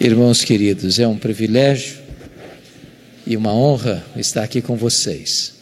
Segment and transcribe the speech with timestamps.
[0.00, 1.98] Irmãos queridos, é um privilégio
[3.26, 5.54] e uma honra estar aqui com vocês.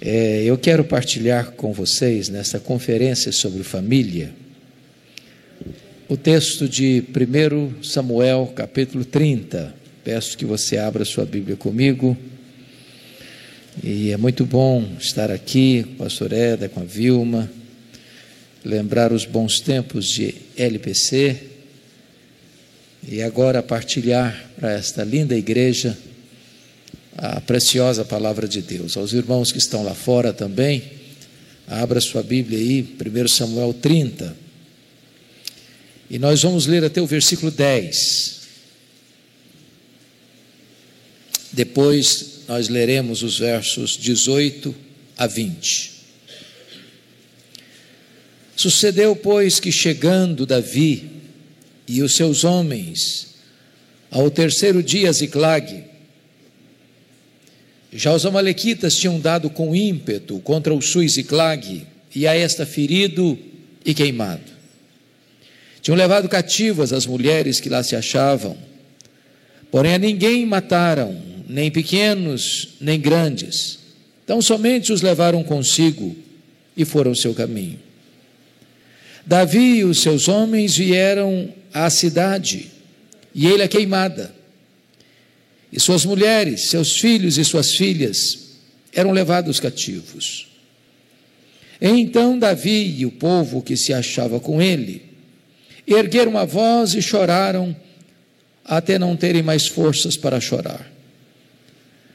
[0.00, 4.32] É, eu quero partilhar com vocês nesta conferência sobre família
[6.08, 9.74] o texto de 1 Samuel, capítulo 30.
[10.04, 12.16] Peço que você abra sua Bíblia comigo.
[13.82, 17.50] E é muito bom estar aqui com a pastor Eda, com a Vilma,
[18.64, 21.57] lembrar os bons tempos de LPC
[23.06, 25.96] e agora partilhar para esta linda igreja
[27.16, 28.96] a preciosa palavra de Deus.
[28.96, 30.82] Aos irmãos que estão lá fora também,
[31.66, 34.36] abra sua Bíblia aí, 1 Samuel 30.
[36.10, 38.38] E nós vamos ler até o versículo 10.
[41.52, 44.74] Depois nós leremos os versos 18
[45.16, 45.98] a 20.
[48.56, 51.17] Sucedeu, pois, que chegando Davi
[51.88, 53.34] e os seus homens
[54.10, 55.84] ao terceiro dia Ziclag.
[57.92, 63.38] Já os amalequitas tinham dado com ímpeto contra o sul Ziclag, e a esta ferido
[63.84, 64.42] e queimado.
[65.80, 68.56] Tinham levado cativas as mulheres que lá se achavam,
[69.70, 71.16] porém a ninguém mataram,
[71.48, 73.78] nem pequenos, nem grandes.
[74.24, 76.16] Então somente os levaram consigo
[76.76, 77.78] e foram seu caminho.
[79.28, 82.70] Davi e os seus homens vieram à cidade,
[83.34, 84.34] e ele é queimada.
[85.70, 88.38] E suas mulheres, seus filhos e suas filhas
[88.90, 90.48] eram levados cativos.
[91.78, 95.02] Então Davi e o povo que se achava com ele
[95.86, 97.76] ergueram a voz e choraram
[98.64, 100.90] até não terem mais forças para chorar.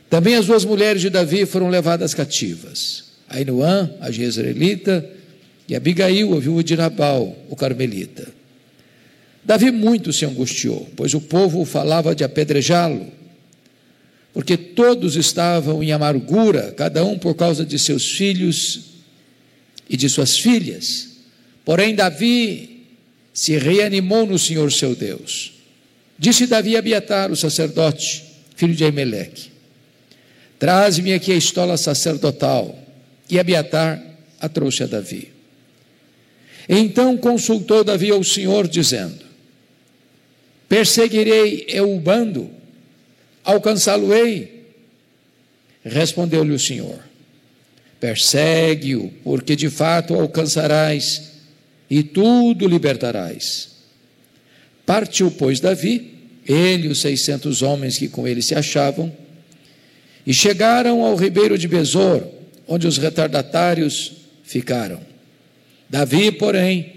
[0.10, 3.04] Também as duas mulheres de Davi foram levadas cativas.
[3.30, 5.08] Ainuã, a jezreelita,
[5.68, 8.28] e Abigail, a viúva de Nabal, o carmelita.
[9.44, 13.08] Davi muito se angustiou, pois o povo falava de apedrejá-lo,
[14.34, 18.94] porque todos estavam em amargura, cada um por causa de seus filhos
[19.90, 21.18] e de suas filhas.
[21.66, 22.88] Porém, Davi
[23.34, 25.54] se reanimou no Senhor seu Deus.
[26.18, 28.24] Disse Davi a Abiatar, o sacerdote,
[28.56, 29.52] filho de Aimeleque:
[30.58, 32.80] Traze-me aqui a estola sacerdotal.
[33.30, 34.02] E Abiatar
[34.40, 35.32] a trouxe a Davi.
[36.68, 39.24] Então consultou Davi ao Senhor, dizendo:
[40.68, 42.50] Perseguirei eu o bando,
[43.44, 44.66] alcançá-lo-ei.
[45.84, 47.00] Respondeu-lhe o Senhor:
[48.00, 51.34] Persegue-o, porque de fato alcançarás
[51.90, 53.70] e tudo libertarás.
[54.86, 56.14] Partiu, pois, Davi,
[56.48, 59.16] ele e os seiscentos homens que com ele se achavam,
[60.26, 62.24] e chegaram ao ribeiro de Besor,
[62.68, 64.14] onde os retardatários
[64.44, 65.13] ficaram.
[65.94, 66.94] Davi, porém,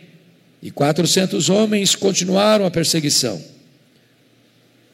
[0.62, 3.56] e quatrocentos homens continuaram a perseguição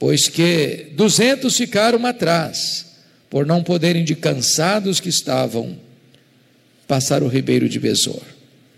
[0.03, 2.87] pois que duzentos ficaram atrás,
[3.31, 5.79] por não poderem de cansados que estavam
[6.89, 8.21] passar o ribeiro de Besor.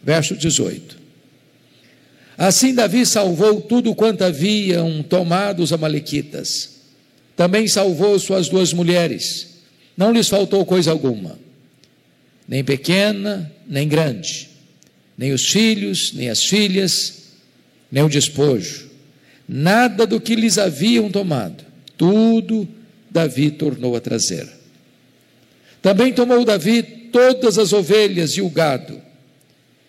[0.03, 0.99] Verso 18.
[2.37, 6.81] Assim Davi salvou tudo quanto haviam tomado os amalequitas.
[7.35, 9.62] Também salvou suas duas mulheres.
[9.97, 11.39] Não lhes faltou coisa alguma,
[12.47, 14.51] nem pequena, nem grande,
[15.17, 17.23] nem os filhos, nem as filhas,
[17.91, 18.95] nem o despojo
[19.49, 21.65] nada do que lhes haviam tomado,
[21.97, 22.69] tudo
[23.11, 24.49] Davi tornou a trazer.
[25.81, 29.01] Também tomou Davi todas as ovelhas e o gado,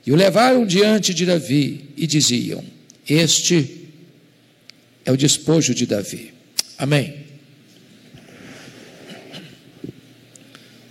[0.05, 2.63] e o levaram diante de Davi, e diziam:
[3.07, 3.87] Este
[5.05, 6.33] é o despojo de Davi.
[6.77, 7.25] Amém.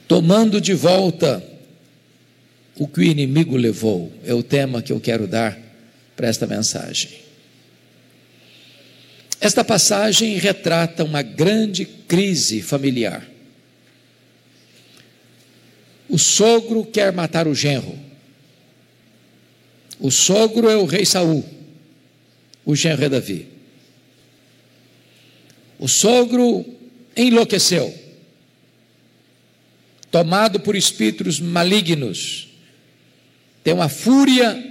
[0.09, 1.43] Tomando de volta
[2.79, 5.59] o que o inimigo levou, é o tema que eu quero dar
[6.17, 7.11] para esta mensagem.
[9.41, 13.29] Esta passagem retrata uma grande crise familiar.
[16.09, 17.99] O sogro quer matar o genro.
[20.01, 21.45] O sogro é o rei Saul.
[22.65, 23.49] O genro é Davi.
[25.79, 26.65] O sogro
[27.17, 27.95] enlouqueceu,
[30.11, 32.54] tomado por espíritos malignos,
[33.65, 34.63] tem uma fúria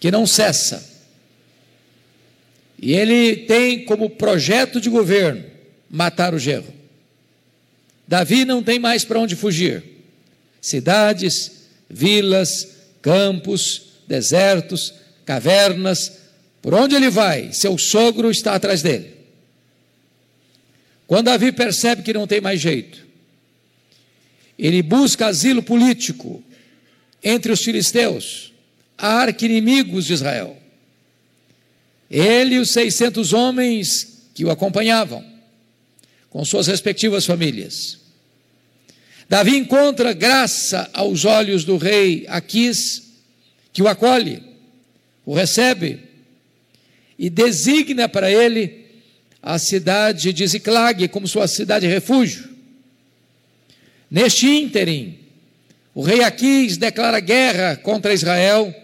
[0.00, 0.92] que não cessa
[2.78, 5.42] e ele tem como projeto de governo
[5.88, 6.74] matar o genro.
[8.06, 9.82] Davi não tem mais para onde fugir.
[10.60, 12.68] Cidades, vilas,
[13.00, 14.92] campos, desertos,
[15.24, 16.12] cavernas,
[16.60, 19.14] por onde ele vai, seu sogro está atrás dele.
[21.06, 23.06] Quando Davi percebe que não tem mais jeito,
[24.58, 26.42] ele busca asilo político
[27.24, 28.52] entre os filisteus,
[28.98, 30.56] arqui-inimigos de Israel.
[32.10, 35.24] Ele e os 600 homens que o acompanhavam,
[36.28, 37.98] com suas respectivas famílias.
[39.28, 43.14] Davi encontra graça aos olhos do rei Aquis,
[43.72, 44.42] que o acolhe,
[45.24, 46.00] o recebe
[47.18, 48.84] e designa para ele
[49.42, 52.48] a cidade de Ziclag como sua cidade refúgio.
[54.10, 55.18] Neste ínterim,
[55.94, 58.74] o rei Aquis declara guerra contra Israel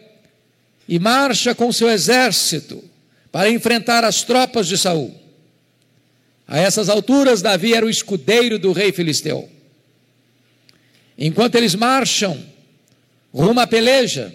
[0.89, 2.85] e marcha com seu exército
[3.33, 5.19] para enfrentar as tropas de Saul.
[6.47, 9.49] A essas alturas, Davi era o escudeiro do rei filisteu.
[11.19, 12.45] Enquanto eles marcham
[13.33, 14.35] rumo à peleja,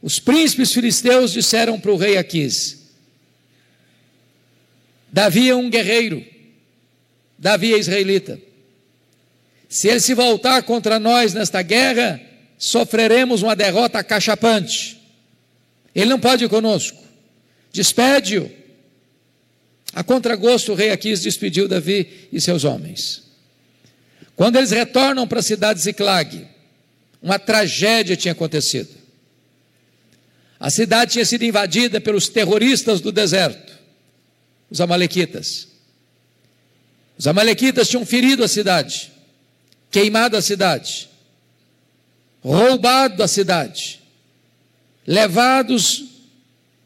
[0.00, 2.90] os príncipes filisteus disseram para o rei Aquis:
[5.12, 6.24] Davi é um guerreiro,
[7.38, 8.40] Davi é israelita.
[9.74, 12.20] Se ele se voltar contra nós nesta guerra,
[12.56, 15.02] sofreremos uma derrota cachapante.
[15.92, 17.02] Ele não pode ir conosco.
[17.72, 18.48] Despede-o.
[19.92, 23.24] A contragosto, o rei Aquis despediu Davi e seus homens.
[24.36, 26.46] Quando eles retornam para a cidade de Ziclag,
[27.20, 28.94] uma tragédia tinha acontecido.
[30.60, 33.72] A cidade tinha sido invadida pelos terroristas do deserto,
[34.70, 35.66] os Amalequitas.
[37.18, 39.13] Os Amalequitas tinham ferido a cidade,
[39.94, 41.08] queimado a cidade,
[42.42, 44.02] roubado a cidade,
[45.06, 46.02] levados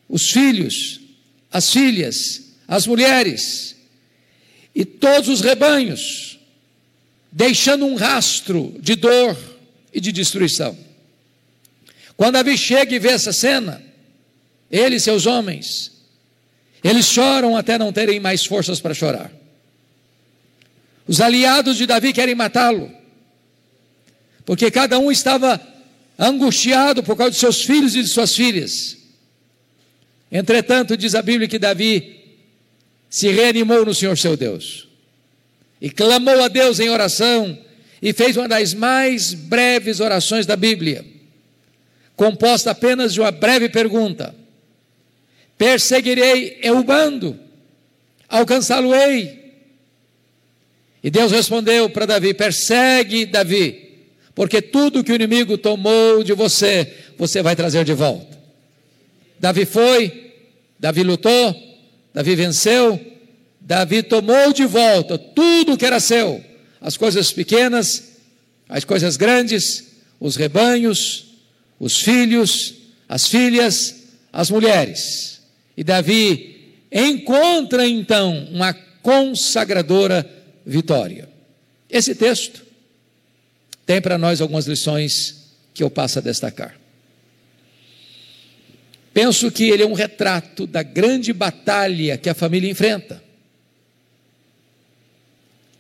[0.07, 1.01] os filhos,
[1.51, 3.77] as filhas, as mulheres
[4.75, 6.39] e todos os rebanhos
[7.33, 9.35] deixando um rastro de dor
[9.91, 10.77] e de destruição.
[12.15, 13.83] Quando Davi chega e vê essa cena,
[14.71, 15.93] ele e seus homens,
[16.85, 19.33] eles choram até não terem mais forças para chorar.
[21.07, 22.98] Os aliados de Davi querem matá-lo,
[24.49, 25.61] porque cada um estava
[26.19, 28.97] angustiado por causa de seus filhos e de suas filhas.
[30.33, 32.39] Entretanto, diz a Bíblia que Davi
[33.11, 34.89] se reanimou no Senhor seu Deus
[35.83, 37.59] e clamou a Deus em oração
[38.01, 41.05] e fez uma das mais breves orações da Bíblia,
[42.17, 44.35] composta apenas de uma breve pergunta:
[45.59, 47.39] Perseguirei eu bando,
[48.27, 49.53] alcançá-lo-ei.
[51.05, 53.88] E Deus respondeu para Davi: Persegue Davi,
[54.39, 58.39] porque tudo que o inimigo tomou de você, você vai trazer de volta.
[59.37, 60.33] Davi foi,
[60.79, 61.57] Davi lutou,
[62.15, 63.05] Davi venceu,
[63.61, 66.41] Davi tomou de volta tudo que era seu,
[66.81, 68.13] as coisas pequenas,
[68.69, 69.89] as coisas grandes,
[70.21, 71.35] os rebanhos,
[71.81, 72.75] os filhos,
[73.09, 75.41] as filhas, as mulheres.
[75.77, 80.25] E Davi encontra então uma consagradora
[80.65, 81.29] vitória.
[81.91, 82.68] Esse texto
[83.89, 86.79] tem para nós algumas lições que eu passo a destacar.
[89.15, 93.25] Penso que ele é um retrato da grande batalha que a família enfrenta.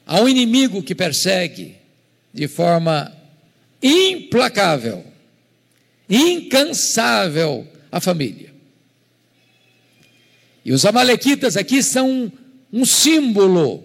[0.06, 1.76] Há um inimigo que persegue
[2.32, 3.14] de forma
[3.82, 5.04] implacável,
[6.08, 8.54] incansável a família.
[10.64, 12.32] E os Amalequitas aqui são
[12.72, 13.84] um símbolo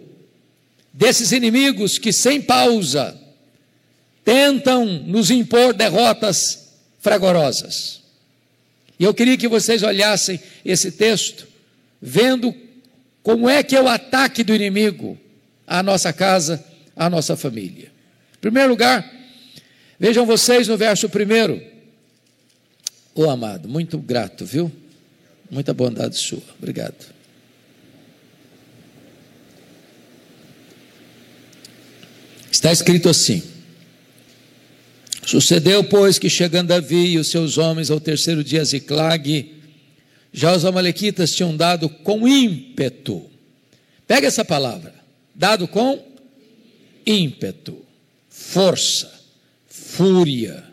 [0.93, 3.19] desses inimigos que, sem pausa,
[4.23, 8.01] tentam nos impor derrotas fragorosas.
[8.99, 11.47] E eu queria que vocês olhassem esse texto,
[12.01, 12.55] vendo
[13.21, 15.17] como é que é o ataque do inimigo
[15.67, 16.63] à nossa casa,
[16.95, 17.91] à nossa família.
[18.35, 19.09] Em primeiro lugar,
[19.99, 21.61] vejam vocês no verso primeiro.
[23.15, 24.71] Ô oh, amado, muito grato, viu?
[25.49, 26.41] Muita bondade sua.
[26.57, 27.13] Obrigado.
[32.51, 33.52] Está escrito assim:
[35.25, 39.61] Sucedeu, pois, que chegando Davi e os seus homens ao terceiro dia Ziclag,
[40.31, 43.29] já os amalequitas tinham dado com ímpeto.
[44.05, 44.93] Pega essa palavra
[45.33, 46.03] dado com
[47.05, 47.83] ímpeto,
[48.29, 49.11] força,
[49.67, 50.63] fúria,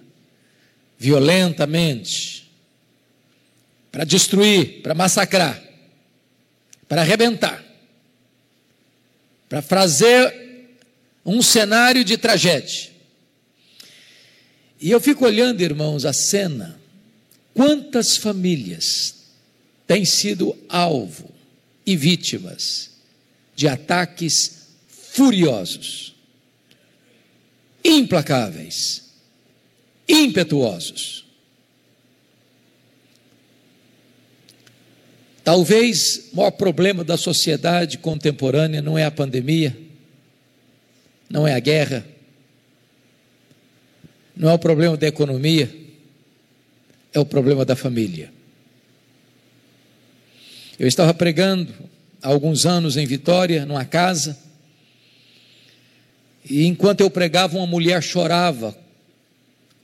[0.99, 2.51] violentamente,
[3.91, 5.63] para destruir, para massacrar,
[6.89, 7.65] para arrebentar,
[9.49, 10.69] para fazer
[11.25, 12.90] um cenário de tragédia.
[14.81, 16.81] E eu fico olhando, irmãos, a cena.
[17.53, 19.15] Quantas famílias
[19.87, 21.31] têm sido alvo
[21.85, 22.91] e vítimas
[23.55, 26.15] de ataques furiosos,
[27.85, 29.11] implacáveis,
[30.09, 31.27] impetuosos.
[35.45, 39.77] Talvez o maior problema da sociedade contemporânea não é a pandemia,
[41.29, 42.07] não é a guerra,
[44.41, 45.71] não é o problema da economia,
[47.13, 48.33] é o problema da família.
[50.79, 51.71] Eu estava pregando
[52.23, 54.39] há alguns anos em Vitória, numa casa,
[56.49, 58.75] e enquanto eu pregava, uma mulher chorava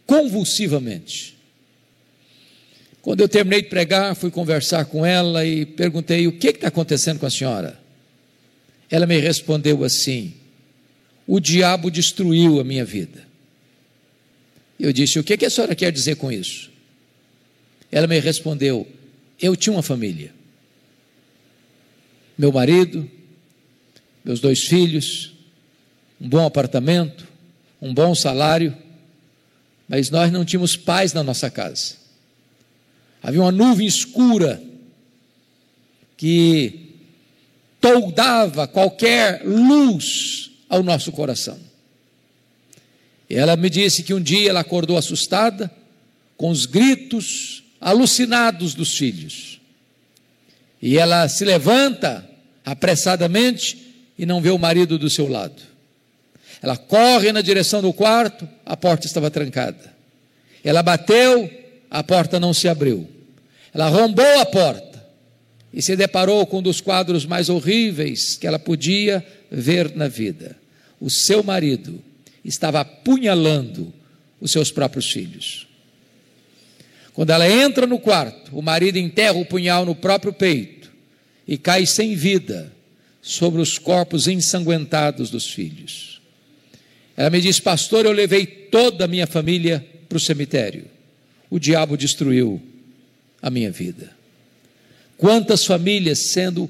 [0.06, 1.36] convulsivamente.
[3.02, 7.18] Quando eu terminei de pregar, fui conversar com ela e perguntei: o que está acontecendo
[7.18, 7.78] com a senhora?
[8.90, 10.32] Ela me respondeu assim:
[11.26, 13.26] o diabo destruiu a minha vida.
[14.78, 16.71] Eu disse: o que, que a senhora quer dizer com isso?
[17.90, 18.87] Ela me respondeu:
[19.40, 20.33] eu tinha uma família.
[22.37, 23.11] Meu marido,
[24.25, 25.33] meus dois filhos,
[26.21, 27.26] um bom apartamento,
[27.80, 28.76] um bom salário,
[29.88, 31.95] mas nós não tínhamos paz na nossa casa.
[33.23, 34.62] Havia uma nuvem escura
[36.16, 36.95] que
[37.80, 41.59] toldava qualquer luz ao nosso coração.
[43.28, 45.71] Ela me disse que um dia ela acordou assustada,
[46.37, 49.61] com os gritos alucinados dos filhos.
[50.80, 52.28] E ela se levanta
[52.64, 55.62] apressadamente e não vê o marido do seu lado.
[56.62, 59.95] Ela corre na direção do quarto, a porta estava trancada.
[60.64, 61.50] Ela bateu,
[61.90, 63.09] a porta não se abriu.
[63.73, 65.04] Ela arrombou a porta
[65.73, 70.56] e se deparou com um dos quadros mais horríveis que ela podia ver na vida.
[71.00, 72.02] O seu marido
[72.48, 73.92] estava apunhalando
[74.40, 75.66] os seus próprios filhos.
[77.12, 80.92] Quando ela entra no quarto, o marido enterra o punhal no próprio peito
[81.48, 82.72] e cai sem vida
[83.22, 86.20] sobre os corpos ensanguentados dos filhos.
[87.16, 90.84] Ela me disse, pastor, eu levei toda a minha família para o cemitério.
[91.48, 92.60] O diabo destruiu
[93.40, 94.14] a minha vida.
[95.16, 96.68] Quantas famílias sendo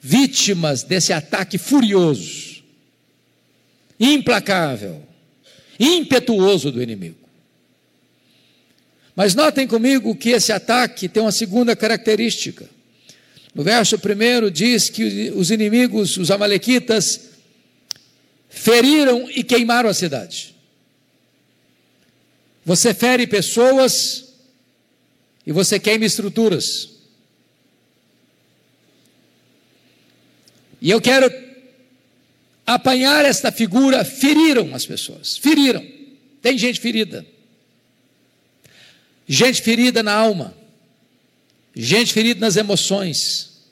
[0.00, 2.53] vítimas desse ataque furioso,
[4.04, 5.02] implacável,
[5.78, 7.24] impetuoso do inimigo.
[9.16, 12.68] Mas notem comigo que esse ataque tem uma segunda característica.
[13.54, 17.30] No verso primeiro diz que os inimigos, os amalequitas,
[18.48, 20.54] feriram e queimaram a cidade.
[22.64, 24.34] Você fere pessoas
[25.46, 26.90] e você queima estruturas.
[30.80, 31.43] E eu quero
[32.66, 35.84] apanhar esta figura, feriram as pessoas, feriram.
[36.40, 37.26] Tem gente ferida.
[39.26, 40.54] Gente ferida na alma.
[41.74, 43.62] Gente ferida nas emoções.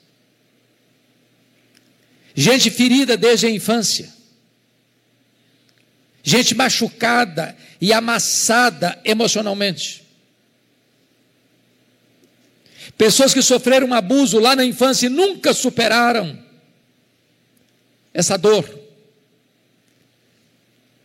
[2.35, 4.13] Gente ferida desde a infância
[6.23, 10.01] gente machucada e amassada emocionalmente.
[12.97, 16.41] Pessoas que sofreram um abuso lá na infância e nunca superaram
[18.13, 18.82] essa dor.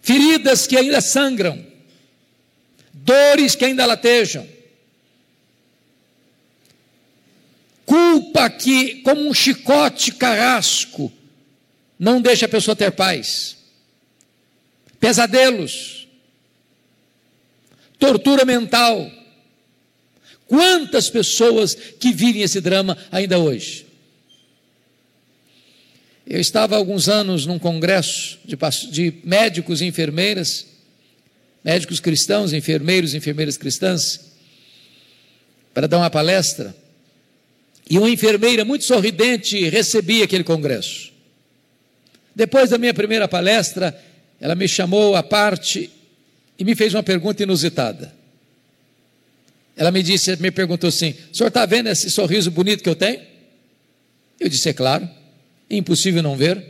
[0.08, 1.62] Feridas que ainda sangram,
[2.94, 4.48] dores que ainda latejam.
[7.84, 11.12] Culpa que, como um chicote carrasco,
[11.98, 13.58] não deixa a pessoa ter paz
[14.98, 16.08] pesadelos,
[17.98, 19.12] tortura mental.
[20.46, 23.86] Quantas pessoas que vivem esse drama ainda hoje?
[26.30, 28.54] Eu estava há alguns anos num congresso de,
[28.90, 30.66] de médicos e enfermeiras,
[31.64, 34.32] médicos cristãos, enfermeiros e enfermeiras cristãs,
[35.72, 36.76] para dar uma palestra.
[37.88, 41.10] E uma enfermeira muito sorridente recebia aquele congresso.
[42.34, 43.98] Depois da minha primeira palestra,
[44.38, 45.90] ela me chamou à parte
[46.58, 48.14] e me fez uma pergunta inusitada.
[49.74, 52.94] Ela me disse, me perguntou assim: o senhor está vendo esse sorriso bonito que eu
[52.94, 53.22] tenho?
[54.38, 55.08] Eu disse, é claro,
[55.70, 56.64] impossível não ver.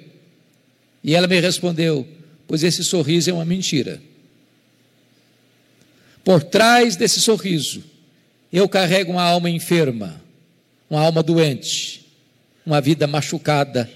[1.02, 2.06] E ela me respondeu:
[2.46, 4.00] pois esse sorriso é uma mentira.
[6.24, 7.82] Por trás desse sorriso,
[8.52, 10.20] eu carrego uma alma enferma,
[10.90, 12.06] uma alma doente,
[12.66, 13.90] uma vida machucada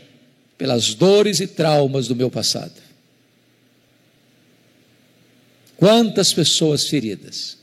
[0.57, 2.81] pelas dores e traumas do meu passado.
[5.77, 7.59] Quantas pessoas feridas.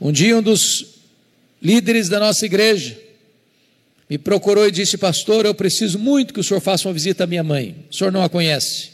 [0.00, 0.98] Um dia, um dos
[1.62, 3.00] líderes da nossa igreja
[4.08, 7.26] me procurou e disse: Pastor, eu preciso muito que o senhor faça uma visita à
[7.26, 7.86] minha mãe.
[7.90, 8.90] O senhor não a conhece.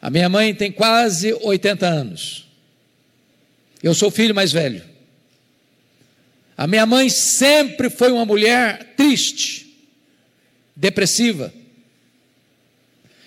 [0.00, 2.46] A minha mãe tem quase 80 anos.
[3.82, 4.82] Eu sou o filho mais velho.
[6.56, 9.76] A minha mãe sempre foi uma mulher triste,
[10.74, 11.52] depressiva.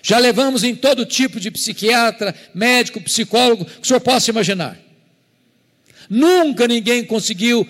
[0.02, 4.78] Já levamos em todo tipo de psiquiatra, médico, psicólogo que o senhor possa imaginar.
[6.08, 7.68] Nunca ninguém conseguiu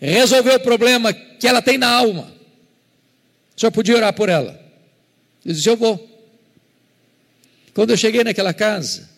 [0.00, 2.32] resolver o problema que ela tem na alma.
[3.56, 4.58] O senhor podia orar por ela.
[5.44, 6.08] Eu disse: Eu vou.
[7.74, 9.08] Quando eu cheguei naquela casa,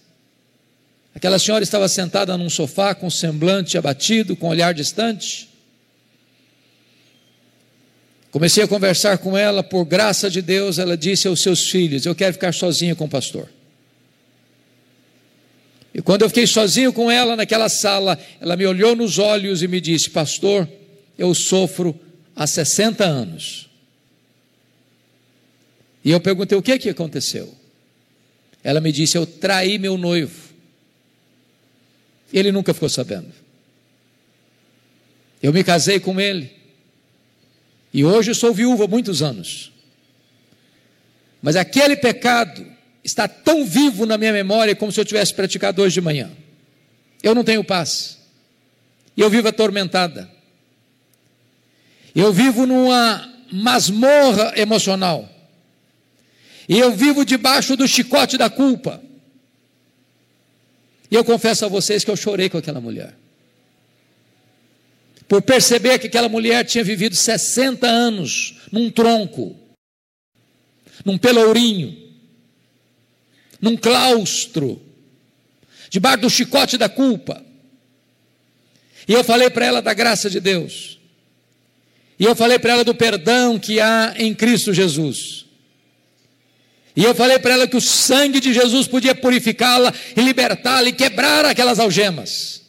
[1.15, 5.49] aquela senhora estava sentada num sofá com semblante abatido, com olhar distante.
[8.33, 12.15] Comecei a conversar com ela, por graça de Deus, ela disse aos seus filhos: Eu
[12.15, 13.49] quero ficar sozinha com o pastor.
[15.95, 19.69] E quando eu fiquei sozinho com ela naquela sala, ela me olhou nos olhos e
[19.69, 20.69] me disse: Pastor,
[21.19, 21.99] eu sofro
[22.35, 23.69] há 60 anos.
[26.05, 27.55] E eu perguntei: O que, que aconteceu?
[28.65, 30.53] Ela me disse: Eu traí meu noivo.
[32.33, 33.33] Ele nunca ficou sabendo.
[35.43, 36.51] Eu me casei com ele.
[37.93, 39.71] E hoje sou viúva há muitos anos.
[41.43, 42.72] Mas aquele pecado
[43.05, 46.31] está tão vivo na minha memória como se eu tivesse praticado hoje de manhã.
[47.23, 48.19] Eu não tenho paz.
[49.17, 50.31] Eu vivo atormentada.
[52.15, 55.29] Eu vivo numa masmorra emocional.
[56.69, 59.03] E eu vivo debaixo do chicote da culpa.
[61.11, 63.15] E eu confesso a vocês que eu chorei com aquela mulher.
[65.29, 69.57] Por perceber que aquela mulher tinha vivido 60 anos num tronco,
[71.05, 72.02] num pelourinho,
[73.63, 74.83] num claustro,
[75.89, 77.43] debaixo do chicote da culpa.
[79.07, 80.99] E eu falei para ela da graça de Deus.
[82.19, 85.47] E eu falei para ela do perdão que há em Cristo Jesus.
[86.95, 90.93] E eu falei para ela que o sangue de Jesus podia purificá-la e libertá-la e
[90.93, 92.63] quebrar aquelas algemas.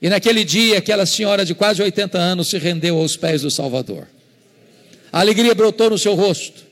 [0.00, 4.08] E naquele dia, aquela senhora de quase 80 anos se rendeu aos pés do Salvador.
[5.12, 6.64] A alegria brotou no seu rosto.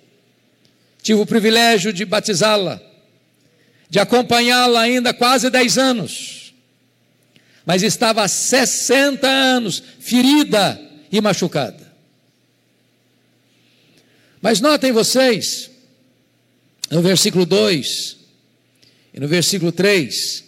[1.02, 2.82] Tive o privilégio de batizá-la,
[3.90, 6.54] de acompanhá-la ainda quase 10 anos.
[7.66, 10.80] Mas estava há 60 anos ferida
[11.10, 11.90] e machucada.
[14.40, 15.70] Mas notem vocês,
[16.88, 18.16] no versículo 2
[19.12, 20.44] e no versículo 3,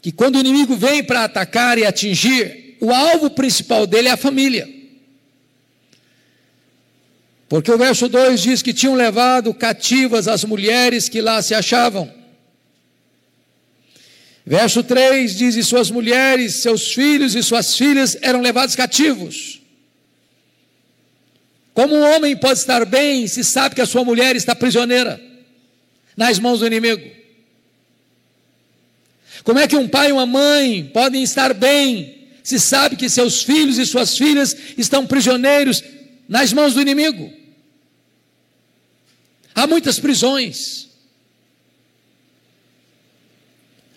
[0.00, 4.16] que quando o inimigo vem para atacar e atingir, o alvo principal dele é a
[4.16, 4.68] família.
[7.48, 12.23] Porque o verso 2 diz que tinham levado cativas as mulheres que lá se achavam.
[14.46, 19.60] Verso 3 diz: E suas mulheres, seus filhos e suas filhas eram levados cativos.
[21.72, 25.34] Como um homem pode estar bem se sabe que a sua mulher está prisioneira?
[26.16, 27.10] nas mãos do inimigo?
[29.42, 33.42] Como é que um pai e uma mãe podem estar bem se sabe que seus
[33.42, 35.82] filhos e suas filhas estão prisioneiros
[36.28, 37.32] nas mãos do inimigo?
[39.54, 40.88] Há muitas prisões,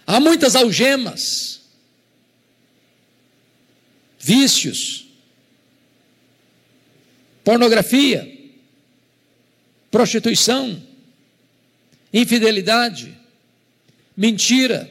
[0.08, 1.60] há muitas algemas,
[4.17, 5.10] vícios,
[7.43, 8.26] pornografia,
[9.91, 10.82] prostituição,
[12.13, 13.17] infidelidade,
[14.15, 14.89] mentira,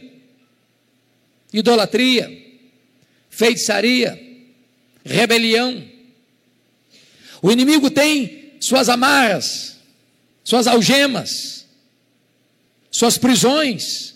[1.53, 2.31] idolatria,
[3.31, 4.21] feitiçaria,
[5.05, 5.83] rebelião.
[7.41, 9.79] O inimigo tem suas amarras,
[10.45, 11.67] suas algemas,
[12.91, 14.16] suas prisões.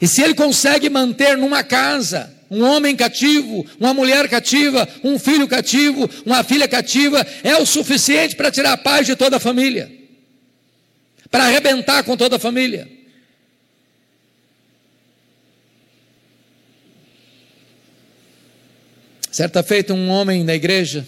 [0.00, 5.48] E se ele consegue manter numa casa um homem cativo, uma mulher cativa, um filho
[5.48, 9.90] cativo, uma filha cativa, é o suficiente para tirar a paz de toda a família,
[11.30, 12.88] para arrebentar com toda a família.
[19.30, 21.04] Certa feita, um homem na igreja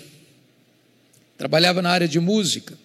[1.38, 2.76] trabalhava na área de música.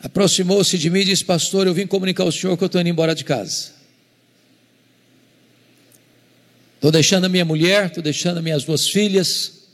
[0.00, 2.88] Aproximou-se de mim e disse: Pastor, eu vim comunicar ao senhor que eu estou indo
[2.88, 3.77] embora de casa.
[6.78, 9.64] Estou deixando a minha mulher, estou deixando minhas duas filhas,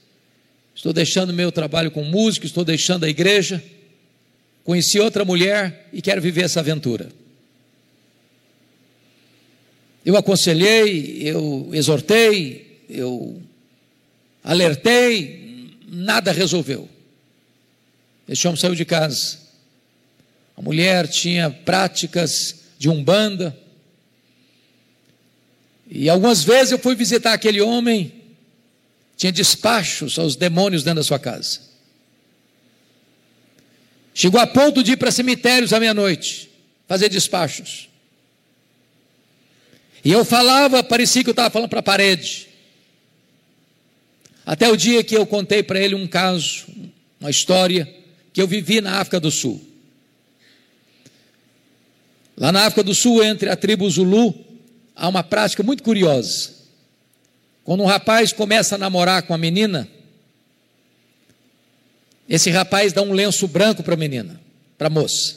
[0.75, 3.63] estou deixando meu trabalho com música, estou deixando a igreja.
[4.65, 7.11] Conheci outra mulher e quero viver essa aventura.
[10.03, 13.39] Eu aconselhei, eu exortei, eu
[14.43, 16.89] alertei, nada resolveu.
[18.27, 19.41] Esse homem saiu de casa.
[20.57, 23.55] A mulher tinha práticas de umbanda,
[25.89, 28.13] e algumas vezes eu fui visitar aquele homem,
[29.17, 31.61] tinha despachos aos demônios dentro da sua casa.
[34.15, 36.51] Chegou a ponto de ir para cemitérios à meia-noite,
[36.87, 37.89] fazer despachos.
[40.05, 42.49] E eu falava, parecia que eu estava falando para a parede.
[44.47, 46.67] Até o dia que eu contei para ele um caso,
[47.19, 47.93] uma história
[48.33, 49.63] que eu vivi na África do Sul.
[52.37, 54.54] Lá na África do Sul, entre a tribo Zulu
[54.95, 56.53] há uma prática muito curiosa.
[57.63, 59.89] Quando um rapaz começa a namorar com a menina,
[62.29, 64.41] esse rapaz dá um lenço branco para a menina,
[64.79, 65.37] para a moça.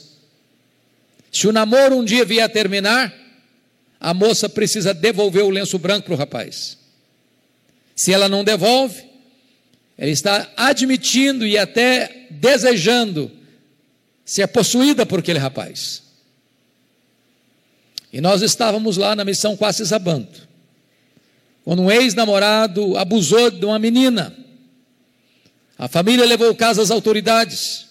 [1.30, 3.14] Se o namoro um dia vier a terminar,
[4.00, 6.78] a moça precisa devolver o lenço branco para o rapaz.
[7.94, 9.04] Se ela não devolve,
[9.96, 13.30] ela está admitindo e até desejando
[14.24, 16.07] ser possuída por aquele rapaz.
[18.12, 20.48] E nós estávamos lá na missão Quase Zabanto,
[21.64, 24.34] quando um ex-namorado abusou de uma menina.
[25.76, 27.86] A família levou o caso às autoridades.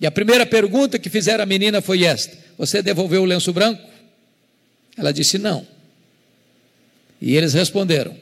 [0.00, 3.82] E a primeira pergunta que fizeram à menina foi esta: Você devolveu o lenço branco?
[4.96, 5.66] Ela disse não.
[7.20, 8.14] E eles responderam: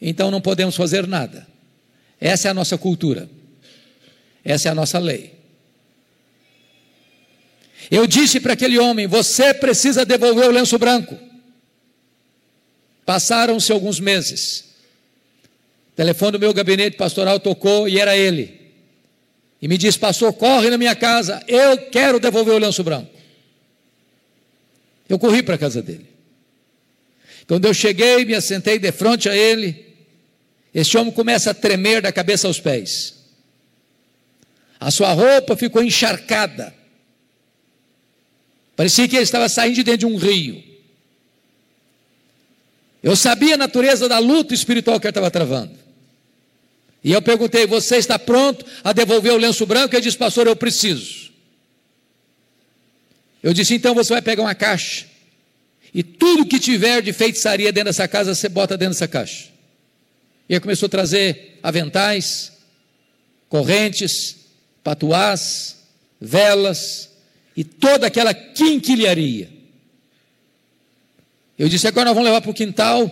[0.00, 1.46] Então não podemos fazer nada.
[2.20, 3.28] Essa é a nossa cultura.
[4.44, 5.34] Essa é a nossa lei.
[7.94, 11.16] Eu disse para aquele homem: Você precisa devolver o lenço branco.
[13.06, 14.64] Passaram-se alguns meses.
[15.92, 18.72] O telefone do meu gabinete pastoral tocou e era ele.
[19.62, 23.14] E me disse: Pastor, corre na minha casa, eu quero devolver o lenço branco.
[25.08, 26.08] Eu corri para a casa dele.
[27.46, 29.94] Quando eu cheguei, me assentei de frente a ele,
[30.74, 33.14] este homem começa a tremer da cabeça aos pés.
[34.80, 36.82] A sua roupa ficou encharcada.
[38.76, 40.62] Parecia que ele estava saindo de dentro de um rio.
[43.02, 45.78] Eu sabia a natureza da luta espiritual que ele estava travando.
[47.02, 49.94] E eu perguntei: Você está pronto a devolver o lenço branco?
[49.94, 51.30] Ele disse: Pastor, eu preciso.
[53.42, 55.06] Eu disse: Então você vai pegar uma caixa.
[55.92, 59.48] E tudo que tiver de feitiçaria dentro dessa casa, você bota dentro dessa caixa.
[60.48, 62.52] E ele começou a trazer aventais,
[63.48, 64.36] correntes,
[64.82, 65.76] patuás,
[66.20, 67.10] velas,
[67.56, 69.50] e toda aquela quinquilharia.
[71.58, 73.10] Eu disse: agora nós vamos levar para o quintal,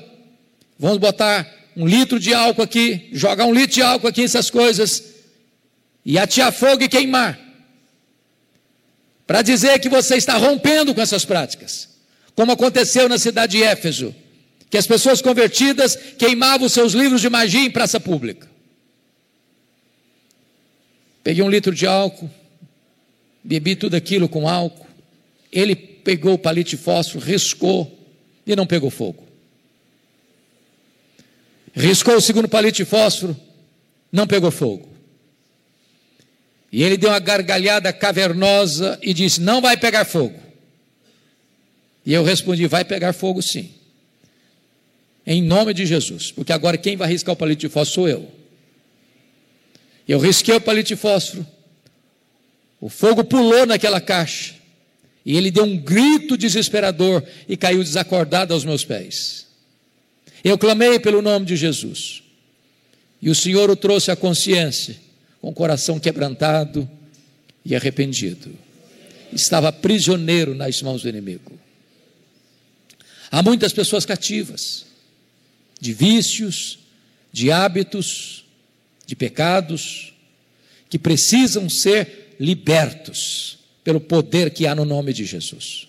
[0.78, 5.02] vamos botar um litro de álcool aqui, jogar um litro de álcool aqui, essas coisas,
[6.05, 7.38] e atear fogo e queimar.
[9.26, 11.88] Para dizer que você está rompendo com essas práticas,
[12.35, 14.14] como aconteceu na cidade de Éfeso,
[14.68, 18.50] que as pessoas convertidas queimavam seus livros de magia em praça pública.
[21.22, 22.28] Peguei um litro de álcool,
[23.42, 24.87] bebi tudo aquilo com álcool.
[25.50, 27.98] Ele pegou o palito de fósforo, riscou
[28.46, 29.26] e não pegou fogo.
[31.74, 33.37] Riscou o segundo palito de fósforo,
[34.11, 34.88] não pegou fogo.
[36.70, 40.38] E ele deu uma gargalhada cavernosa e disse: Não vai pegar fogo.
[42.05, 43.74] E eu respondi: Vai pegar fogo sim.
[45.26, 46.33] Em nome de Jesus.
[46.33, 48.33] Porque agora quem vai riscar o palito de fósforo sou eu.
[50.09, 51.46] Eu risquei o palito de fósforo
[52.83, 54.57] o fogo pulou naquela caixa
[55.25, 59.47] e ele deu um grito desesperador e caiu desacordado aos meus pés.
[60.42, 62.25] Eu clamei pelo nome de Jesus
[63.23, 64.97] e o Senhor o trouxe à consciência
[65.40, 66.90] com o coração quebrantado
[67.64, 68.53] e arrependido.
[69.33, 71.57] Estava prisioneiro nas mãos do inimigo.
[73.31, 74.87] Há muitas pessoas cativas
[75.81, 76.81] de vícios,
[77.33, 78.45] de hábitos,
[79.07, 80.12] de pecados,
[80.90, 85.87] que precisam ser libertos pelo poder que há no nome de Jesus.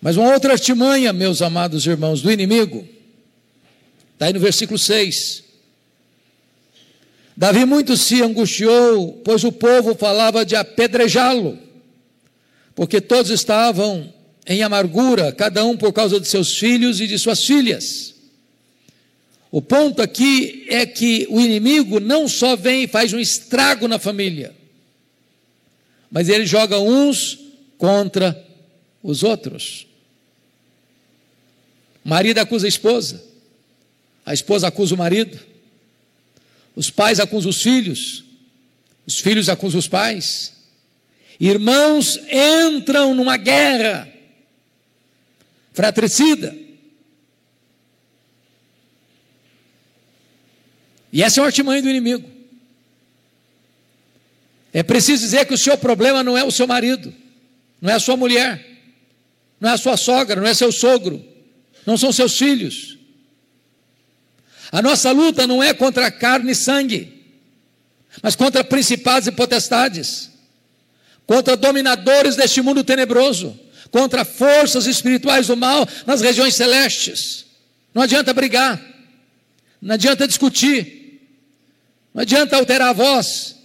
[0.00, 2.88] Mas uma outra artimanha, meus amados irmãos, do inimigo,
[4.14, 5.44] está aí no versículo 6.
[7.36, 11.58] Davi muito se angustiou, pois o povo falava de apedrejá-lo,
[12.74, 14.12] porque todos estavam
[14.46, 18.14] em amargura, cada um por causa de seus filhos e de suas filhas.
[19.50, 23.98] O ponto aqui é que o inimigo não só vem e faz um estrago na
[23.98, 24.54] família,
[26.10, 27.38] mas ele joga uns
[27.78, 28.46] contra
[29.02, 29.86] os outros.
[32.04, 33.24] O marido acusa a esposa,
[34.24, 35.38] a esposa acusa o marido,
[36.76, 38.24] os pais acusam os filhos,
[39.06, 40.52] os filhos acusam os pais,
[41.40, 44.06] irmãos entram numa guerra
[45.72, 46.67] fratricida.
[51.12, 52.28] E essa é uma artimanha do inimigo.
[54.72, 57.12] É preciso dizer que o seu problema não é o seu marido,
[57.80, 58.64] não é a sua mulher,
[59.60, 61.24] não é a sua sogra, não é seu sogro,
[61.86, 62.98] não são seus filhos.
[64.70, 67.24] A nossa luta não é contra carne e sangue,
[68.22, 70.30] mas contra principados e potestades,
[71.26, 73.58] contra dominadores deste mundo tenebroso,
[73.90, 77.46] contra forças espirituais do mal nas regiões celestes.
[77.94, 78.80] Não adianta brigar,
[79.80, 81.20] não adianta discutir,
[82.12, 83.56] não adianta alterar a voz.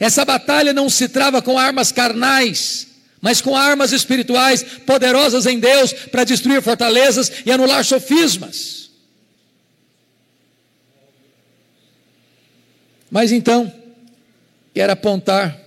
[0.00, 2.88] Essa batalha não se trava com armas carnais,
[3.20, 8.90] mas com armas espirituais poderosas em Deus para destruir fortalezas e anular sofismas.
[13.10, 13.72] Mas então,
[14.74, 15.60] quero apontar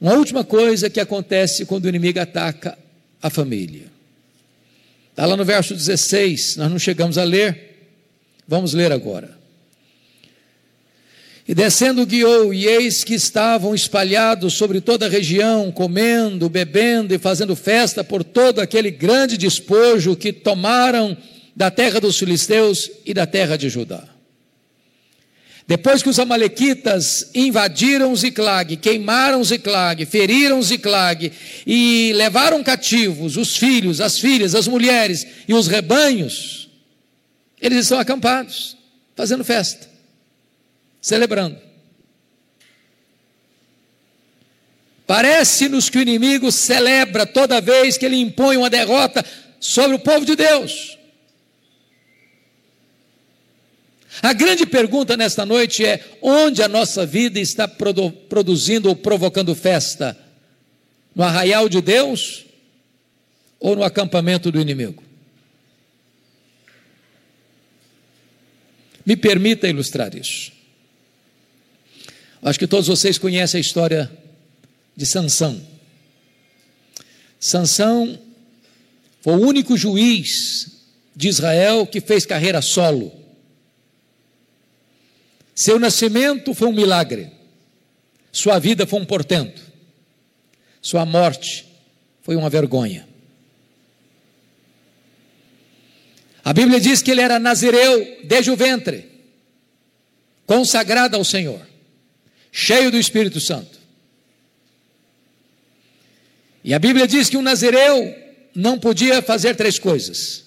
[0.00, 2.78] uma última coisa que acontece quando o inimigo ataca
[3.20, 3.86] a família.
[5.10, 7.67] Está lá no verso 16, nós não chegamos a ler.
[8.48, 9.36] Vamos ler agora.
[11.46, 17.18] E descendo guiou, e eis que estavam espalhados sobre toda a região, comendo, bebendo e
[17.18, 21.16] fazendo festa por todo aquele grande despojo que tomaram
[21.54, 24.04] da terra dos filisteus e da terra de Judá.
[25.66, 31.30] Depois que os amalequitas invadiram Ziclag, queimaram Ziclag, feriram Ziclag
[31.66, 36.67] e levaram cativos os filhos, as filhas, as mulheres e os rebanhos,
[37.60, 38.76] eles estão acampados,
[39.16, 39.88] fazendo festa,
[41.00, 41.58] celebrando.
[45.06, 49.24] Parece-nos que o inimigo celebra toda vez que ele impõe uma derrota
[49.58, 50.98] sobre o povo de Deus.
[54.22, 59.54] A grande pergunta nesta noite é: onde a nossa vida está produ produzindo ou provocando
[59.54, 60.16] festa?
[61.14, 62.44] No arraial de Deus
[63.58, 65.07] ou no acampamento do inimigo?
[69.08, 70.52] Me permita ilustrar isso.
[72.42, 74.12] Acho que todos vocês conhecem a história
[74.94, 75.66] de Sansão.
[77.40, 78.20] Sansão
[79.22, 80.84] foi o único juiz
[81.16, 83.10] de Israel que fez carreira solo.
[85.54, 87.30] Seu nascimento foi um milagre,
[88.30, 89.62] sua vida foi um portento,
[90.82, 91.64] sua morte
[92.20, 93.07] foi uma vergonha.
[96.48, 99.06] A Bíblia diz que ele era nazireu desde o ventre,
[100.46, 101.60] consagrado ao Senhor,
[102.50, 103.78] cheio do Espírito Santo.
[106.64, 108.16] E a Bíblia diz que um nazireu
[108.54, 110.46] não podia fazer três coisas: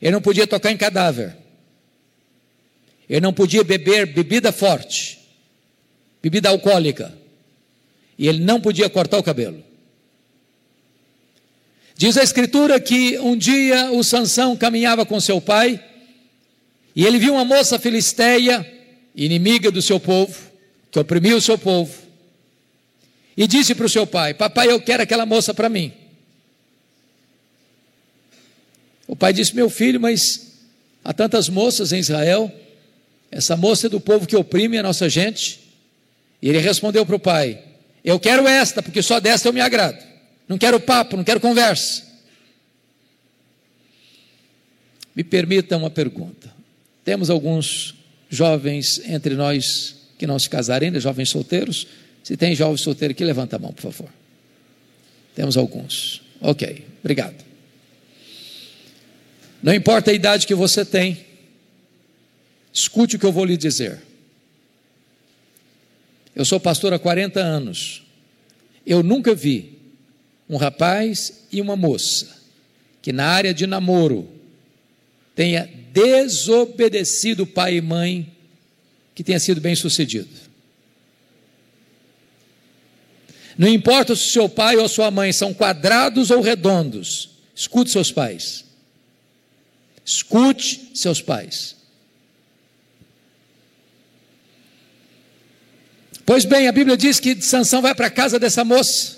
[0.00, 1.36] ele não podia tocar em cadáver
[3.08, 5.18] ele não podia beber bebida forte,
[6.22, 7.16] bebida alcoólica.
[8.18, 9.62] E ele não podia cortar o cabelo.
[11.96, 15.82] Diz a escritura que um dia o Sansão caminhava com seu pai
[16.94, 18.66] e ele viu uma moça filisteia,
[19.14, 20.36] inimiga do seu povo,
[20.90, 21.94] que oprimia o seu povo,
[23.34, 25.92] e disse para o seu pai: Papai, eu quero aquela moça para mim.
[29.06, 30.52] O pai disse: Meu filho, mas
[31.02, 32.52] há tantas moças em Israel,
[33.30, 35.60] essa moça é do povo que oprime a nossa gente.
[36.42, 37.62] E ele respondeu para o pai:
[38.04, 40.15] Eu quero esta, porque só desta eu me agrado.
[40.48, 42.04] Não quero papo, não quero conversa.
[45.14, 46.54] Me permita uma pergunta.
[47.04, 47.94] Temos alguns
[48.28, 51.86] jovens entre nós que não se casaram ainda, jovens solteiros.
[52.22, 54.10] Se tem jovem solteiro aqui, levanta a mão, por favor.
[55.34, 56.22] Temos alguns.
[56.40, 57.44] Ok, obrigado.
[59.62, 61.26] Não importa a idade que você tem,
[62.76, 64.02] Escute o que eu vou lhe dizer.
[66.34, 68.02] Eu sou pastor há 40 anos.
[68.86, 69.75] Eu nunca vi
[70.48, 72.36] um rapaz e uma moça
[73.02, 74.28] que na área de namoro
[75.34, 78.32] tenha desobedecido pai e mãe
[79.14, 80.28] que tenha sido bem sucedido.
[83.56, 88.64] Não importa se seu pai ou sua mãe são quadrados ou redondos, escute seus pais.
[90.04, 91.74] Escute seus pais.
[96.24, 99.15] Pois bem, a Bíblia diz que Sansão vai para a casa dessa moça.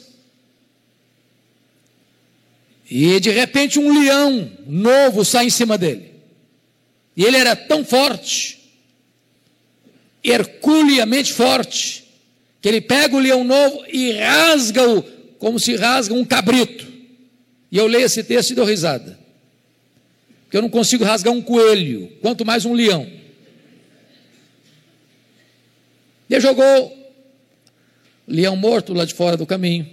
[2.91, 6.15] E de repente um leão novo sai em cima dele.
[7.17, 8.59] E ele era tão forte,
[10.23, 12.05] herculeamente forte,
[12.61, 15.03] que ele pega o leão novo e rasga-o
[15.39, 16.87] como se rasga um cabrito.
[17.71, 19.19] E eu leio esse texto e dou risada.
[20.45, 23.07] Porque eu não consigo rasgar um coelho, quanto mais um leão.
[26.31, 26.97] Ele jogou
[28.27, 29.89] leão morto lá de fora do caminho,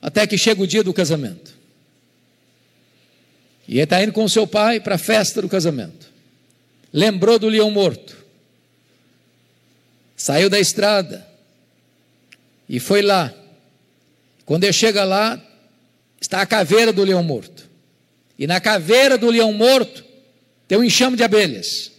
[0.00, 1.55] até que chega o dia do casamento.
[3.68, 6.10] E ele está indo com seu pai para a festa do casamento.
[6.92, 8.16] Lembrou do leão morto.
[10.16, 11.26] Saiu da estrada
[12.68, 13.32] e foi lá.
[14.44, 15.42] Quando ele chega lá,
[16.20, 17.68] está a caveira do leão morto.
[18.38, 20.04] E na caveira do leão morto
[20.68, 21.90] tem um enxame de abelhas.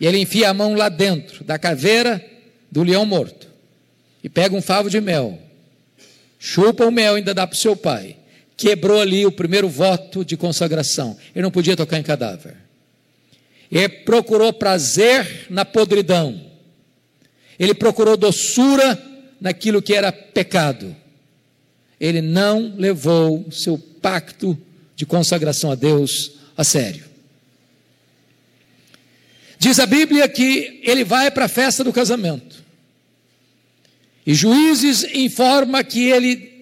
[0.00, 2.24] E ele enfia a mão lá dentro da caveira
[2.70, 3.48] do leão morto
[4.24, 5.38] e pega um favo de mel,
[6.38, 8.16] chupa o mel ainda dá para o seu pai.
[8.56, 11.16] Quebrou ali o primeiro voto de consagração.
[11.34, 12.56] Ele não podia tocar em cadáver.
[13.70, 16.40] Ele procurou prazer na podridão.
[17.58, 19.00] Ele procurou doçura
[19.40, 20.94] naquilo que era pecado.
[22.00, 24.56] Ele não levou seu pacto
[24.94, 27.04] de consagração a Deus a sério.
[29.58, 32.62] Diz a Bíblia que ele vai para a festa do casamento.
[34.26, 36.53] E Juízes informa que ele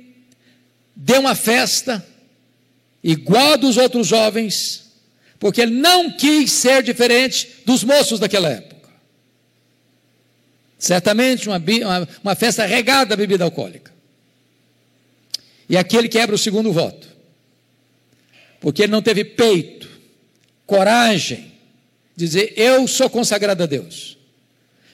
[1.12, 2.04] deu uma festa
[3.04, 4.82] igual a dos outros jovens
[5.38, 8.88] porque ele não quis ser diferente dos moços daquela época.
[10.78, 13.92] Certamente uma, uma, uma festa regada a bebida alcoólica.
[15.68, 17.08] E aqui ele quebra o segundo voto,
[18.60, 19.88] porque ele não teve peito,
[20.66, 21.52] coragem,
[22.14, 24.16] dizer: Eu sou consagrado a Deus,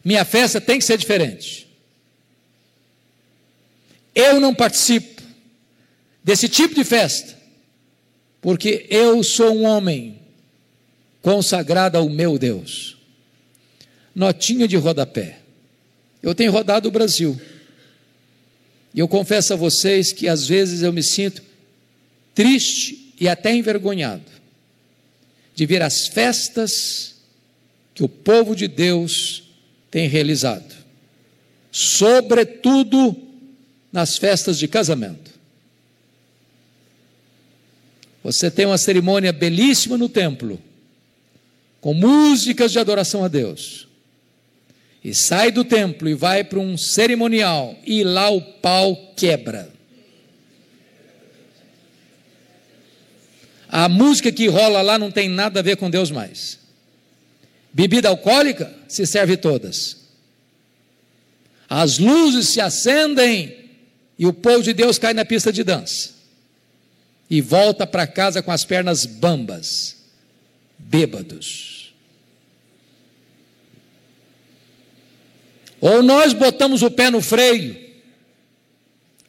[0.05, 1.69] minha festa tem que ser diferente.
[4.15, 5.18] Eu não participo
[6.29, 7.35] desse tipo de festa,
[8.39, 10.21] porque eu sou um homem
[11.23, 12.99] consagrado ao meu Deus.
[14.15, 15.39] Notinha de rodapé.
[16.23, 17.41] Eu tenho rodado o Brasil.
[18.93, 21.43] E eu confesso a vocês que às vezes eu me sinto
[22.35, 24.31] triste e até envergonhado
[25.55, 27.23] de ver as festas
[27.95, 29.45] que o povo de Deus
[29.91, 30.75] tem realizado,
[31.73, 33.17] sobretudo
[33.91, 35.28] nas festas de casamento.
[38.33, 40.61] Você tem uma cerimônia belíssima no templo,
[41.81, 43.89] com músicas de adoração a Deus,
[45.03, 49.73] e sai do templo e vai para um cerimonial, e lá o pau quebra.
[53.67, 56.59] A música que rola lá não tem nada a ver com Deus mais.
[57.73, 60.09] Bebida alcoólica se serve todas.
[61.67, 63.57] As luzes se acendem
[64.19, 66.18] e o povo de Deus cai na pista de dança.
[67.31, 69.97] E volta para casa com as pernas bambas,
[70.79, 71.95] bêbados.
[75.81, 77.89] Ou nós botamos o pé no freio,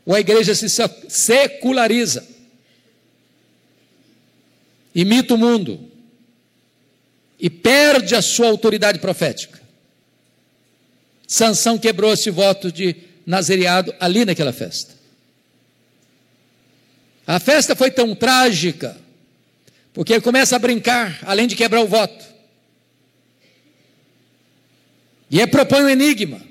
[0.06, 0.68] ou a igreja se
[1.08, 2.28] seculariza,
[4.96, 5.90] imita o mundo
[7.40, 9.62] e perde a sua autoridade profética.
[11.28, 14.99] Sansão quebrou esse voto de nazereado ali naquela festa.
[17.30, 18.98] A festa foi tão trágica,
[19.94, 22.26] porque ele começa a brincar, além de quebrar o voto.
[25.30, 26.42] E ele propõe um enigma.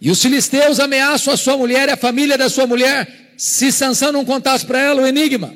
[0.00, 4.10] E os filisteus ameaçam a sua mulher e a família da sua mulher, se Sansão
[4.10, 5.54] não contasse para ela o enigma.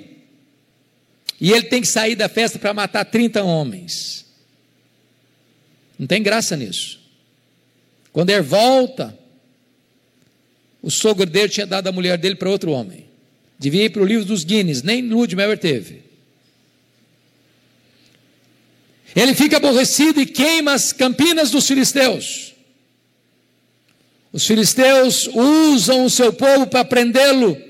[1.40, 4.24] E ele tem que sair da festa para matar 30 homens.
[5.98, 7.00] Não tem graça nisso.
[8.12, 9.18] Quando ele volta,
[10.86, 13.06] o sogro dele tinha dado a mulher dele para outro homem.
[13.58, 16.04] Devia ir para o livro dos Guinness, nem Ludmiller teve.
[19.16, 22.54] Ele fica aborrecido e queima as campinas dos filisteus.
[24.32, 27.60] Os filisteus usam o seu povo para prendê-lo.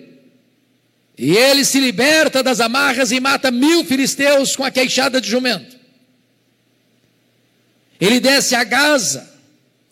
[1.17, 5.75] E ele se liberta das amarras e mata mil filisteus com a queixada de jumento.
[7.99, 9.36] Ele desce a Gaza,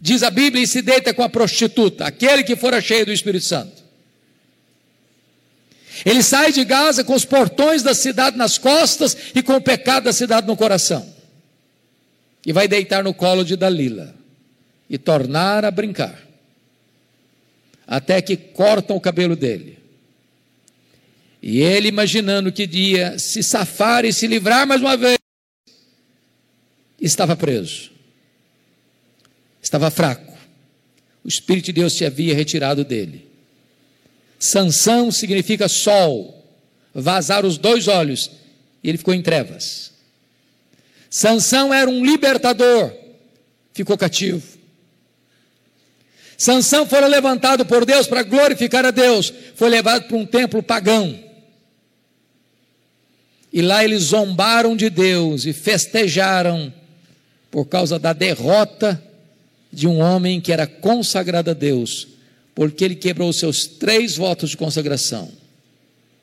[0.05, 3.47] diz a Bíblia, e se deita com a prostituta, aquele que fora cheio do Espírito
[3.47, 3.83] Santo.
[6.05, 10.05] Ele sai de Gaza com os portões da cidade nas costas e com o pecado
[10.05, 11.11] da cidade no coração.
[12.45, 14.15] E vai deitar no colo de Dalila
[14.91, 16.21] e tornar a brincar.
[17.87, 19.79] Até que cortam o cabelo dele.
[21.43, 25.17] E ele, imaginando que ia se safar e se livrar mais uma vez,
[27.01, 27.94] estava preso
[29.65, 30.33] estava fraco.
[31.25, 33.27] O Espírito de Deus se havia retirado dele.
[34.39, 36.47] Sansão significa sol,
[36.95, 38.31] vazar os dois olhos,
[38.83, 39.93] e ele ficou em trevas.
[41.09, 42.93] Sansão era um libertador,
[43.73, 44.43] ficou cativo.
[46.37, 51.19] Sansão foi levantado por Deus para glorificar a Deus, foi levado para um templo pagão.
[53.51, 56.75] E lá eles zombaram de Deus e festejaram
[57.51, 59.01] por causa da derrota
[59.75, 62.09] de um homem que era consagrado a Deus,
[62.55, 65.31] porque ele quebrou seus três votos de consagração,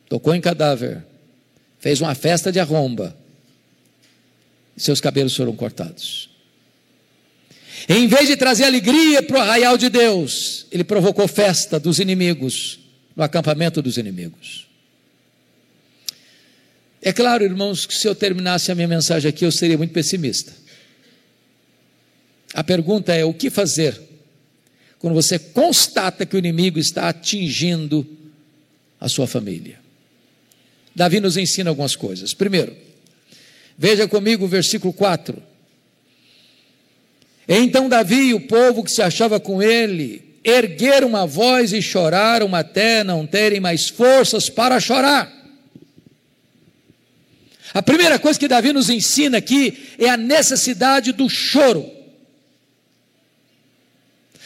[0.08, 1.04] tocou em cadáver,
[1.80, 3.16] fez uma festa de arromba,
[4.78, 6.30] seus cabelos foram cortados.
[7.88, 12.80] Em vez de trazer alegria para o arraial de Deus, ele provocou festa dos inimigos,
[13.16, 14.68] no acampamento dos inimigos.
[17.02, 20.54] É claro, irmãos, que se eu terminasse a minha mensagem aqui, eu seria muito pessimista.
[22.54, 24.00] A pergunta é: o que fazer
[25.00, 28.06] quando você constata que o inimigo está atingindo
[29.00, 29.80] a sua família?
[30.96, 32.34] Davi nos ensina algumas coisas.
[32.34, 32.76] Primeiro,
[33.78, 35.42] veja comigo o versículo 4.
[37.48, 42.54] Então Davi e o povo que se achava com ele ergueram uma voz e choraram
[42.56, 45.32] até não terem mais forças para chorar.
[47.74, 52.01] A primeira coisa que Davi nos ensina aqui é a necessidade do choro.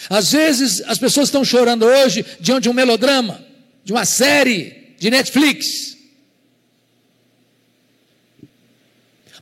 [0.10, 3.44] Às vezes as pessoas estão chorando hoje diante de um melodrama,
[3.84, 5.96] de uma série de Netflix.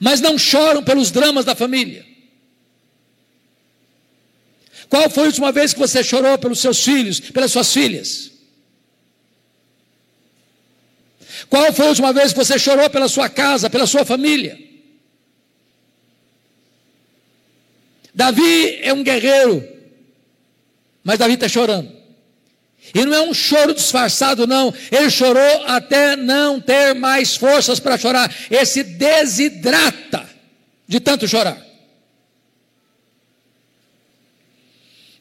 [0.03, 2.05] mas não choram pelos dramas da família.
[4.89, 8.29] Qual foi a última vez que você chorou pelos seus filhos, pelas suas filhas?
[11.49, 14.59] Qual foi a última vez que você chorou pela sua casa, pela sua família?
[18.13, 19.65] Davi é um guerreiro,
[21.03, 21.91] mas Davi está chorando.
[22.93, 24.73] E não é um choro disfarçado, não.
[24.91, 28.33] Ele chorou até não ter mais forças para chorar.
[28.49, 30.27] Ele se desidrata
[30.87, 31.61] de tanto chorar.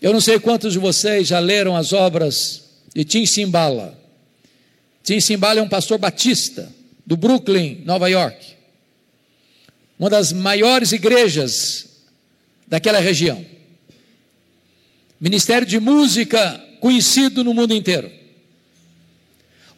[0.01, 3.97] Eu não sei quantos de vocês já leram as obras de Tim Simbala.
[5.03, 6.69] Tim Simbala é um pastor batista
[7.07, 8.55] do Brooklyn, Nova York.
[9.99, 11.87] Uma das maiores igrejas
[12.67, 13.52] daquela região.
[15.23, 18.11] Ministério de música conhecido no mundo inteiro.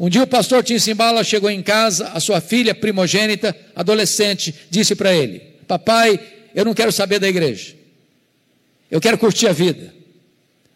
[0.01, 4.95] Um dia o pastor Tim Simbala chegou em casa, a sua filha primogênita, adolescente, disse
[4.95, 6.19] para ele: Papai,
[6.55, 7.75] eu não quero saber da igreja.
[8.91, 9.93] Eu quero curtir a vida.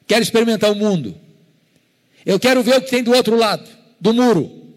[0.06, 1.18] Quero experimentar o mundo.
[2.26, 3.66] Eu quero ver o que tem do outro lado,
[3.98, 4.74] do muro.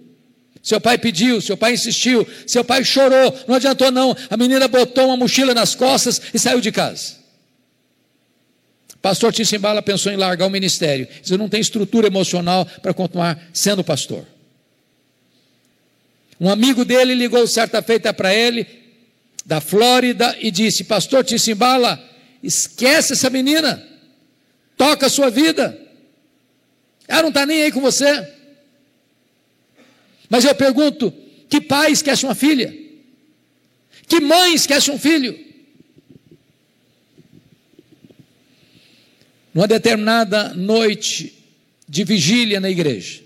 [0.63, 4.15] Seu pai pediu, seu pai insistiu, seu pai chorou, não adiantou não.
[4.29, 7.20] A menina botou uma mochila nas costas e saiu de casa.
[9.01, 11.07] Pastor Tissimbala pensou em largar o ministério.
[11.23, 14.25] Você não tem estrutura emocional para continuar sendo pastor.
[16.39, 18.67] Um amigo dele ligou certa feita para ele,
[19.45, 22.03] da Flórida, e disse: Pastor Tissimbala,
[22.43, 23.83] esquece essa menina,
[24.77, 25.77] toca a sua vida.
[27.07, 28.27] Ela não está nem aí com você.
[30.29, 31.11] Mas eu pergunto:
[31.49, 32.73] que pai esquece uma filha?
[34.07, 35.50] Que mãe esquece um filho?
[39.53, 41.33] Numa determinada noite
[41.87, 43.21] de vigília na igreja,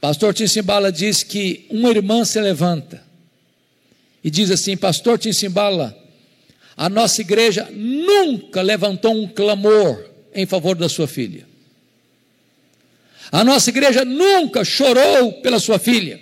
[0.00, 3.02] pastor Tinsimbala diz que uma irmã se levanta
[4.22, 5.96] e diz assim: Pastor Tinsimbala,
[6.76, 11.46] a nossa igreja nunca levantou um clamor em favor da sua filha.
[13.32, 16.20] A nossa igreja nunca chorou pela sua filha.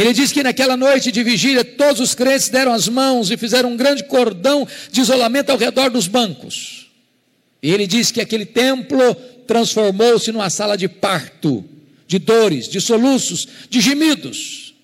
[0.00, 3.72] Ele diz que naquela noite de vigília, todos os crentes deram as mãos e fizeram
[3.72, 6.88] um grande cordão de isolamento ao redor dos bancos.
[7.62, 9.14] E ele diz que aquele templo
[9.46, 11.64] transformou-se numa sala de parto,
[12.06, 14.74] de dores, de soluços, de gemidos.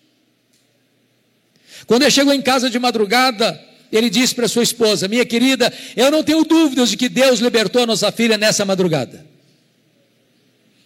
[1.87, 6.11] Quando ele chegou em casa de madrugada, ele disse para sua esposa: Minha querida, eu
[6.11, 9.27] não tenho dúvidas de que Deus libertou a nossa filha nessa madrugada.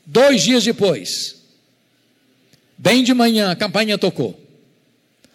[0.04, 1.35] Dois dias depois,
[2.78, 4.38] Bem de manhã, a campainha tocou.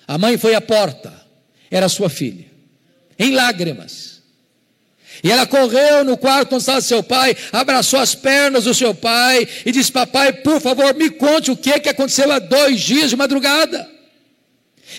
[0.07, 1.13] A mãe foi à porta,
[1.69, 2.45] era sua filha,
[3.17, 4.21] em lágrimas.
[5.23, 9.47] E ela correu no quarto onde estava seu pai, abraçou as pernas do seu pai
[9.65, 13.15] e disse: Papai, por favor, me conte o que, que aconteceu há dois dias de
[13.15, 13.89] madrugada.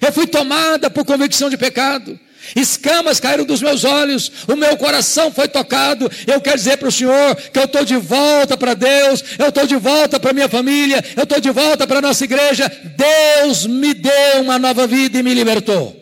[0.01, 2.19] Eu fui tomada por convicção de pecado.
[2.57, 6.11] Escamas caíram dos meus olhos, o meu coração foi tocado.
[6.27, 9.67] Eu quero dizer para o Senhor que eu estou de volta para Deus, eu estou
[9.67, 12.71] de volta para minha família, eu estou de volta para a nossa igreja.
[12.97, 16.02] Deus me deu uma nova vida e me libertou.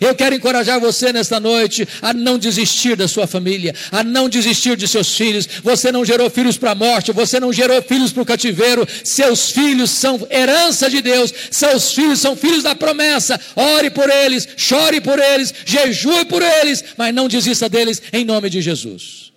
[0.00, 4.76] Eu quero encorajar você nesta noite a não desistir da sua família, a não desistir
[4.76, 5.46] de seus filhos.
[5.62, 8.86] Você não gerou filhos para a morte, você não gerou filhos para o cativeiro.
[9.04, 13.40] Seus filhos são herança de Deus, seus filhos são filhos da promessa.
[13.56, 18.48] Ore por eles, chore por eles, jejue por eles, mas não desista deles em nome
[18.48, 19.32] de Jesus.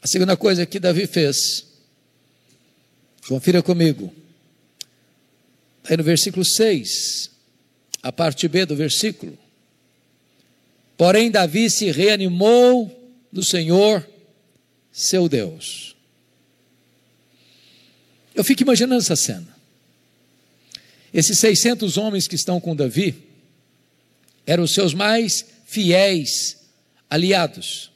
[0.00, 1.64] A segunda coisa que Davi fez,
[3.28, 4.12] confira comigo,
[5.84, 7.31] aí no versículo 6
[8.02, 9.38] a parte B do versículo.
[10.96, 12.90] Porém, Davi se reanimou
[13.30, 14.06] no Senhor,
[14.90, 15.96] seu Deus.
[18.34, 19.56] Eu fico imaginando essa cena.
[21.14, 23.14] Esses 600 homens que estão com Davi
[24.46, 26.58] eram os seus mais fiéis
[27.08, 27.90] aliados,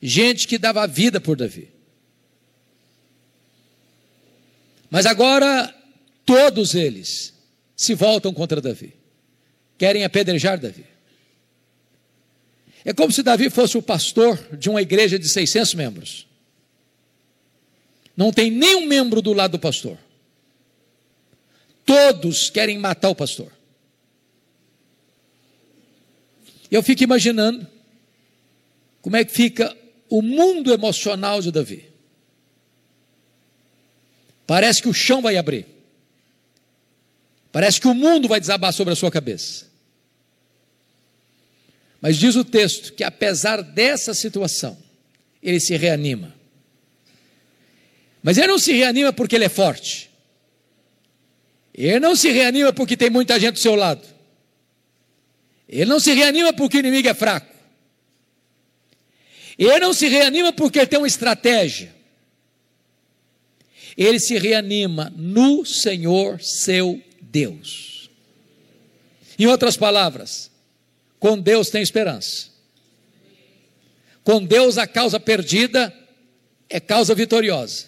[0.00, 1.70] gente que dava vida por Davi.
[4.90, 5.74] Mas agora
[6.24, 7.34] todos eles
[7.76, 9.01] se voltam contra Davi
[9.78, 10.86] querem apedrejar Davi.
[12.84, 16.26] É como se Davi fosse o pastor de uma igreja de 600 membros.
[18.16, 19.96] Não tem nenhum membro do lado do pastor.
[21.84, 23.50] Todos querem matar o pastor.
[26.70, 27.66] Eu fico imaginando
[29.00, 29.76] como é que fica
[30.08, 31.90] o mundo emocional de Davi.
[34.46, 35.66] Parece que o chão vai abrir.
[37.52, 39.70] Parece que o mundo vai desabar sobre a sua cabeça.
[42.00, 44.76] Mas diz o texto que apesar dessa situação,
[45.42, 46.34] ele se reanima.
[48.22, 50.10] Mas ele não se reanima porque ele é forte.
[51.74, 54.06] Ele não se reanima porque tem muita gente do seu lado.
[55.68, 57.52] Ele não se reanima porque o inimigo é fraco.
[59.58, 61.94] Ele não se reanima porque tem uma estratégia.
[63.96, 67.02] Ele se reanima no Senhor seu
[67.32, 68.10] Deus.
[69.38, 70.50] Em outras palavras,
[71.18, 72.48] com Deus tem esperança.
[74.22, 75.92] Com Deus a causa perdida
[76.68, 77.86] é causa vitoriosa.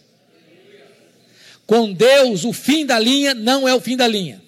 [1.67, 4.43] Com Deus o fim da linha não é o fim da linha.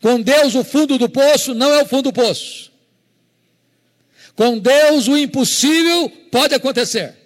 [0.00, 2.72] Com Deus o fundo do poço não é o fundo do poço.
[4.34, 7.21] Com Deus o impossível pode acontecer.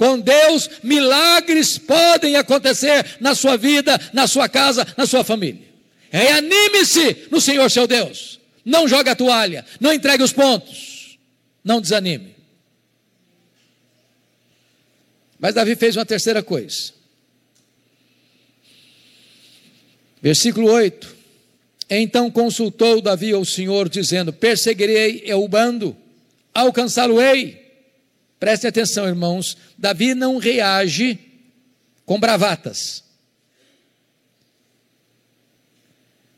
[0.00, 5.68] Com Deus, milagres podem acontecer na sua vida, na sua casa, na sua família.
[6.08, 8.40] Reanime-se no Senhor seu Deus.
[8.64, 11.18] Não jogue a toalha, não entregue os pontos,
[11.62, 12.34] não desanime.
[15.38, 16.94] Mas Davi fez uma terceira coisa.
[20.22, 21.14] Versículo 8:
[21.90, 25.94] Então consultou Davi ao Senhor, dizendo: Perseguirei eu o bando,
[26.54, 27.59] alcançá-lo-ei.
[28.40, 29.56] Preste atenção, irmãos.
[29.76, 31.18] Davi não reage
[32.06, 33.04] com bravatas.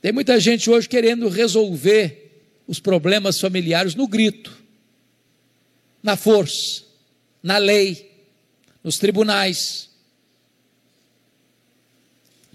[0.00, 4.52] Tem muita gente hoje querendo resolver os problemas familiares no grito,
[6.02, 6.82] na força,
[7.40, 8.10] na lei,
[8.82, 9.88] nos tribunais,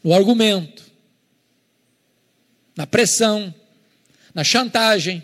[0.04, 0.84] no argumento,
[2.76, 3.54] na pressão,
[4.34, 5.24] na chantagem.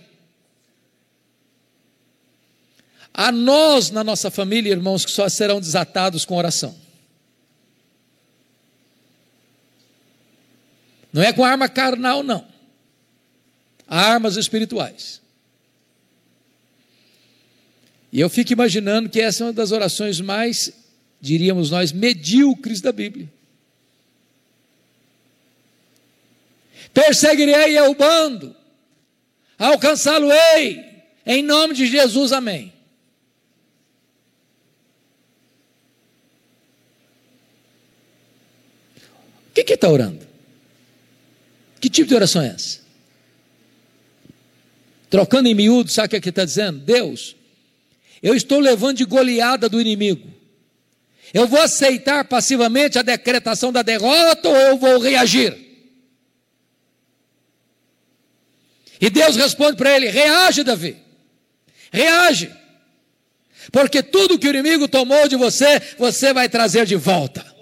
[3.14, 6.76] Há nós na nossa família, irmãos, que só serão desatados com oração.
[11.12, 12.48] Não é com arma carnal, não.
[13.88, 15.22] Armas espirituais.
[18.12, 20.74] E eu fico imaginando que essa é uma das orações mais,
[21.22, 23.32] diríamos nós, medíocres da Bíblia.
[26.92, 28.56] Perseguirei o bando,
[29.58, 32.73] alcançá-lo-ei, em nome de Jesus, amém.
[39.54, 40.28] O que está orando?
[41.80, 42.80] Que tipo de oração é essa?
[45.12, 46.80] Trocando em miúdo, sabe o que, é que está dizendo?
[46.80, 47.36] Deus,
[48.22, 50.28] eu estou levando de goleada do inimigo.
[51.32, 55.56] Eu vou aceitar passivamente a decretação da derrota ou eu vou reagir?
[59.00, 60.98] E Deus responde para ele: reage, Davi,
[61.92, 62.52] reage,
[63.72, 67.53] porque tudo que o inimigo tomou de você, você vai trazer de volta.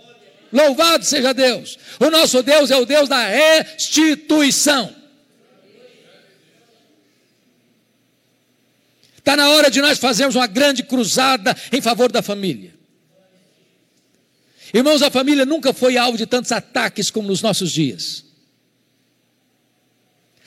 [0.51, 1.77] Louvado seja Deus.
[1.99, 4.93] O nosso Deus é o Deus da restituição.
[9.17, 12.73] Está na hora de nós fazermos uma grande cruzada em favor da família.
[14.73, 18.25] Irmãos, a família nunca foi alvo de tantos ataques como nos nossos dias.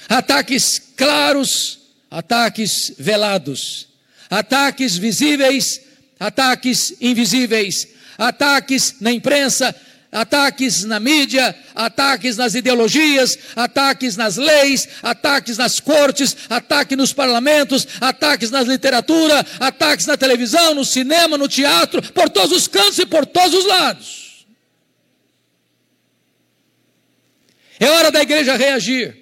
[0.08, 1.78] Ataques claros,
[2.10, 3.88] ataques velados,
[4.28, 5.80] ataques visíveis,
[6.18, 7.88] ataques invisíveis,
[8.18, 9.74] ataques na imprensa,
[10.14, 17.86] ataques na mídia, ataques nas ideologias, ataques nas leis, ataques nas cortes, ataques nos parlamentos,
[18.00, 23.06] ataques na literatura, ataques na televisão, no cinema, no teatro, por todos os cantos e
[23.06, 24.46] por todos os lados.
[27.80, 29.16] É hora da igreja reagir,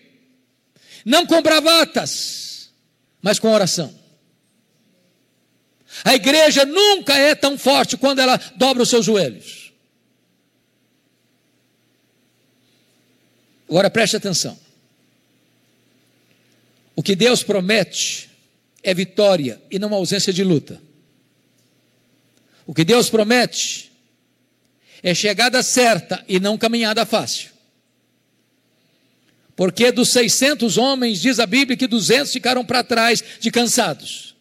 [1.06, 2.70] não com bravatas,
[3.22, 3.98] mas com oração.
[6.04, 9.61] A igreja nunca é tão forte quando ela dobra os seus joelhos.
[13.72, 14.58] Agora preste atenção.
[16.94, 18.28] O que Deus promete
[18.82, 20.78] é vitória e não ausência de luta.
[22.66, 23.90] O que Deus promete
[25.02, 27.48] é chegada certa e não caminhada fácil.
[29.56, 34.36] Porque dos 600 homens, diz a Bíblia que 200 ficaram para trás de cansados.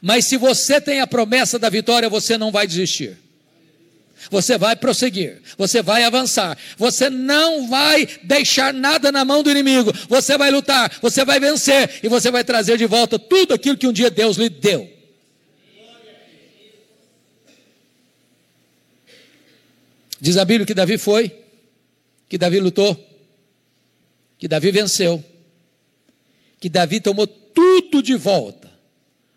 [0.00, 3.18] Mas se você tem a promessa da vitória, você não vai desistir.
[4.28, 9.92] Você vai prosseguir, você vai avançar, você não vai deixar nada na mão do inimigo,
[10.08, 13.86] você vai lutar, você vai vencer e você vai trazer de volta tudo aquilo que
[13.86, 14.90] um dia Deus lhe deu.
[20.20, 21.34] Diz a Bíblia que Davi foi,
[22.28, 22.94] que Davi lutou,
[24.38, 25.24] que Davi venceu,
[26.60, 28.70] que Davi tomou tudo de volta: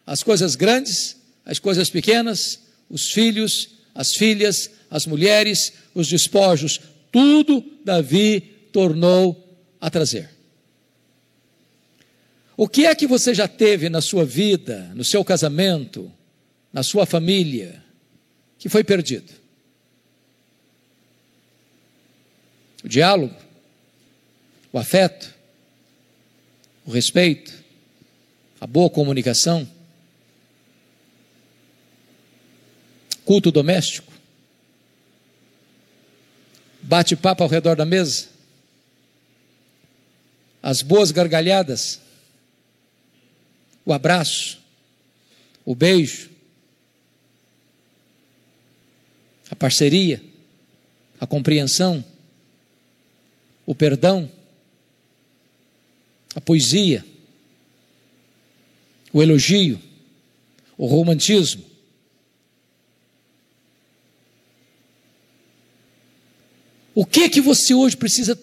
[0.06, 1.16] as coisas grandes,
[1.46, 2.60] as coisas pequenas,
[2.90, 6.80] os filhos, as filhas, as mulheres, os despojos,
[7.12, 8.42] tudo Davi
[8.72, 10.30] tornou a trazer.
[12.56, 16.12] O que é que você já teve na sua vida, no seu casamento,
[16.72, 17.84] na sua família,
[18.58, 19.44] que foi perdido?
[22.84, 23.36] o diálogo,
[24.72, 25.34] o afeto,
[26.86, 27.54] o respeito,
[28.60, 29.68] a boa comunicação,
[33.26, 34.12] culto doméstico,
[36.82, 38.28] bate-papo ao redor da mesa,
[40.62, 42.00] as boas gargalhadas,
[43.86, 44.62] o abraço,
[45.66, 46.30] o beijo,
[49.50, 50.22] a parceria,
[51.20, 52.04] a compreensão,
[53.66, 54.30] o perdão,
[56.36, 57.06] a poesia,
[59.12, 59.82] o elogio,
[60.78, 61.73] o romantismo.
[66.96, 68.40] O que que você hoje precisa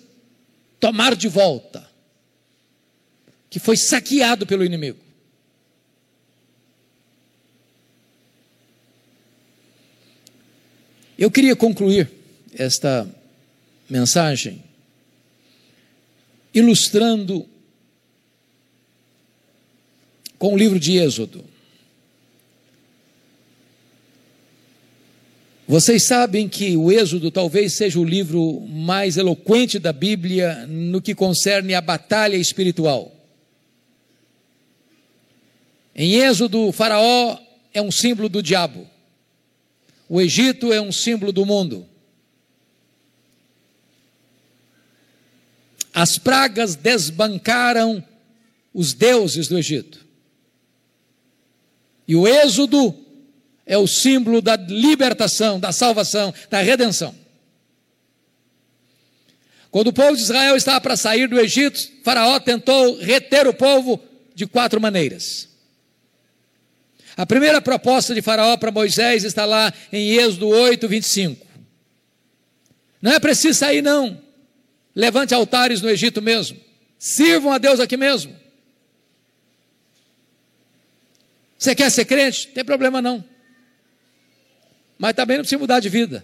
[0.78, 1.88] tomar de volta?
[3.48, 4.98] Que foi saqueado pelo inimigo.
[11.18, 12.10] Eu queria concluir
[12.54, 13.08] esta
[13.88, 14.64] mensagem
[16.54, 17.46] ilustrando
[20.38, 21.44] com o livro de Êxodo.
[25.70, 31.14] Vocês sabem que o Êxodo talvez seja o livro mais eloquente da Bíblia no que
[31.14, 33.14] concerne a batalha espiritual.
[35.94, 37.38] Em Êxodo, o Faraó
[37.72, 38.84] é um símbolo do diabo.
[40.08, 41.86] O Egito é um símbolo do mundo.
[45.94, 48.02] As pragas desbancaram
[48.74, 50.04] os deuses do Egito.
[52.08, 52.99] E o Êxodo
[53.70, 57.14] é o símbolo da libertação, da salvação, da redenção.
[59.70, 64.02] Quando o povo de Israel estava para sair do Egito, Faraó tentou reter o povo
[64.34, 65.48] de quatro maneiras.
[67.16, 71.46] A primeira proposta de Faraó para Moisés está lá em Êxodo 8, 25.
[73.00, 74.20] Não é preciso sair, não.
[74.96, 76.58] Levante altares no Egito mesmo.
[76.98, 78.34] Sirvam a Deus aqui mesmo.
[81.56, 82.48] Você quer ser crente?
[82.48, 83.29] Não tem problema não.
[85.00, 86.22] Mas também não precisa mudar de vida.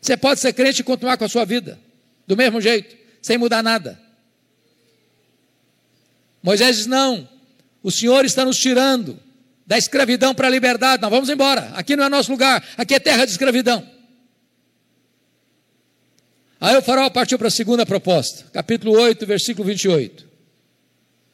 [0.00, 1.78] Você pode ser crente e continuar com a sua vida,
[2.26, 3.96] do mesmo jeito, sem mudar nada.
[6.42, 7.28] Moisés diz: Não,
[7.80, 9.20] o Senhor está nos tirando
[9.64, 11.70] da escravidão para a liberdade, nós vamos embora.
[11.74, 13.88] Aqui não é nosso lugar, aqui é terra de escravidão.
[16.60, 20.26] Aí o faraó partiu para a segunda proposta, capítulo 8, versículo 28.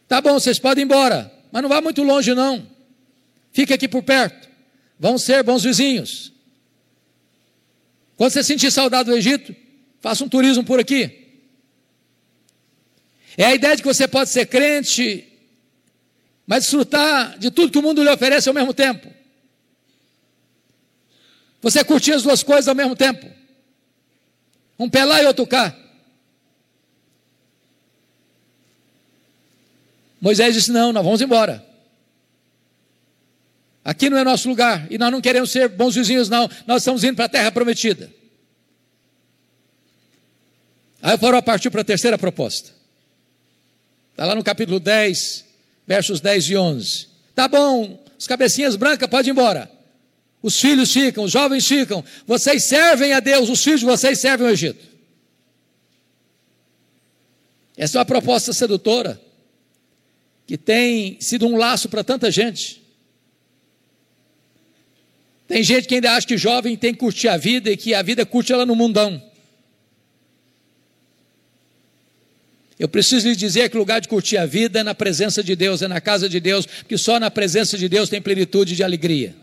[0.06, 2.66] Tá bom, vocês podem ir embora, mas não vá muito longe, não.
[3.52, 4.51] Fique aqui por perto.
[5.02, 6.32] Vão ser bons vizinhos.
[8.16, 9.52] Quando você sentir saudade do Egito,
[10.00, 11.42] faça um turismo por aqui.
[13.36, 15.26] É a ideia de que você pode ser crente,
[16.46, 19.12] mas desfrutar de tudo que o mundo lhe oferece ao mesmo tempo.
[21.60, 23.28] Você curtir as duas coisas ao mesmo tempo.
[24.78, 25.76] Um pé lá e outro cá.
[30.20, 31.71] Moisés disse: Não, nós vamos embora.
[33.84, 36.48] Aqui não é nosso lugar e nós não queremos ser bons vizinhos, não.
[36.66, 38.12] Nós estamos indo para a terra prometida.
[41.00, 42.70] Aí o faraó partiu para a terceira proposta.
[44.12, 45.44] Está lá no capítulo 10,
[45.86, 47.08] versos 10 e 11.
[47.34, 49.68] Tá bom, os cabecinhas brancas, pode ir embora.
[50.40, 52.04] Os filhos ficam, os jovens ficam.
[52.26, 54.92] Vocês servem a Deus, os filhos de vocês servem ao Egito.
[57.76, 59.20] Essa é uma proposta sedutora
[60.46, 62.81] que tem sido um laço para tanta gente.
[65.46, 68.02] Tem gente que ainda acha que jovem tem que curtir a vida e que a
[68.02, 69.22] vida curte ela no mundão.
[72.78, 75.54] Eu preciso lhe dizer que o lugar de curtir a vida é na presença de
[75.54, 78.82] Deus, é na casa de Deus, porque só na presença de Deus tem plenitude de
[78.82, 79.36] alegria.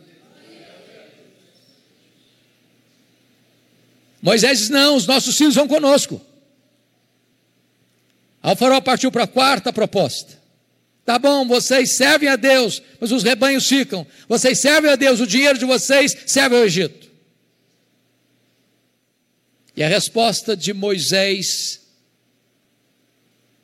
[4.22, 6.22] Moisés diz: Não, os nossos filhos vão conosco.
[8.58, 10.39] Faraó partiu para a quarta proposta.
[11.10, 14.06] Tá bom, vocês servem a Deus, mas os rebanhos ficam.
[14.28, 17.10] Vocês servem a Deus, o dinheiro de vocês serve ao Egito.
[19.76, 21.82] E a resposta de Moisés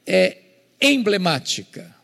[0.08, 0.38] é
[0.82, 1.96] emblemática.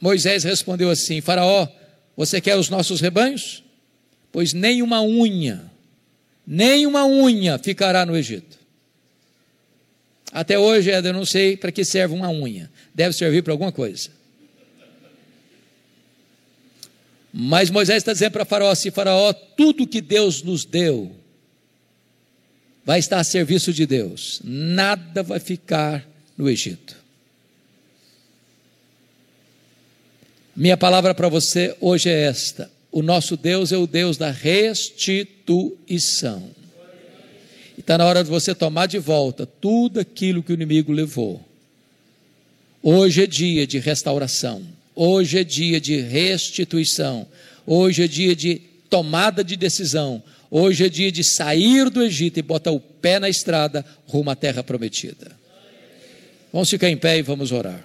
[0.00, 1.68] Moisés respondeu assim: Faraó,
[2.16, 3.62] você quer os nossos rebanhos?
[4.32, 5.70] Pois nem uma unha,
[6.44, 8.58] nem uma unha ficará no Egito.
[10.32, 12.68] Até hoje, eu não sei para que serve uma unha.
[12.92, 14.18] Deve servir para alguma coisa.
[17.32, 21.14] Mas Moisés está dizendo para Faraó assim: Faraó, tudo que Deus nos deu
[22.84, 26.04] vai estar a serviço de Deus, nada vai ficar
[26.36, 26.98] no Egito.
[30.56, 36.50] Minha palavra para você hoje é esta: o nosso Deus é o Deus da restituição.
[37.78, 41.42] E está na hora de você tomar de volta tudo aquilo que o inimigo levou.
[42.82, 44.62] Hoje é dia de restauração.
[45.02, 47.26] Hoje é dia de restituição.
[47.66, 50.22] Hoje é dia de tomada de decisão.
[50.50, 54.36] Hoje é dia de sair do Egito e botar o pé na estrada rumo à
[54.36, 55.34] terra prometida.
[56.52, 57.82] Vamos ficar em pé e vamos orar.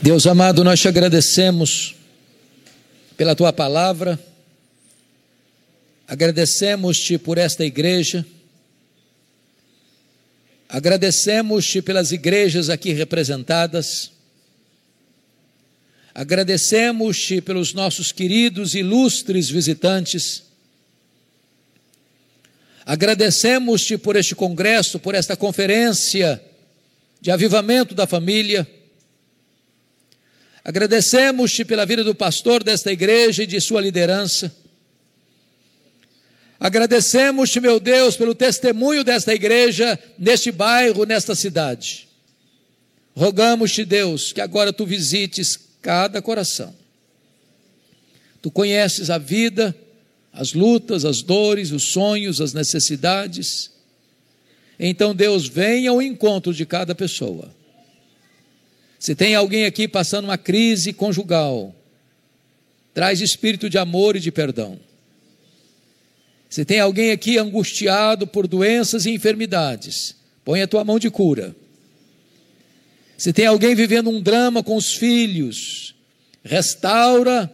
[0.00, 1.97] Deus amado, nós te agradecemos
[3.18, 4.16] pela tua palavra,
[6.06, 8.24] agradecemos-te por esta igreja,
[10.68, 14.12] agradecemos-te pelas igrejas aqui representadas,
[16.14, 20.44] agradecemos-te pelos nossos queridos ilustres visitantes,
[22.86, 26.40] agradecemos-te por este congresso, por esta conferência
[27.20, 28.77] de avivamento da família
[30.68, 34.54] Agradecemos-te pela vida do pastor desta igreja e de sua liderança.
[36.60, 42.06] Agradecemos-te, meu Deus, pelo testemunho desta igreja neste bairro, nesta cidade.
[43.16, 46.76] Rogamos-te, Deus, que agora tu visites cada coração.
[48.42, 49.74] Tu conheces a vida,
[50.34, 53.70] as lutas, as dores, os sonhos, as necessidades.
[54.78, 57.56] Então, Deus, venha ao encontro de cada pessoa.
[58.98, 61.74] Se tem alguém aqui passando uma crise conjugal,
[62.92, 64.78] traz espírito de amor e de perdão.
[66.50, 71.54] Se tem alguém aqui angustiado por doenças e enfermidades, põe a tua mão de cura.
[73.16, 75.94] Se tem alguém vivendo um drama com os filhos,
[76.42, 77.52] restaura,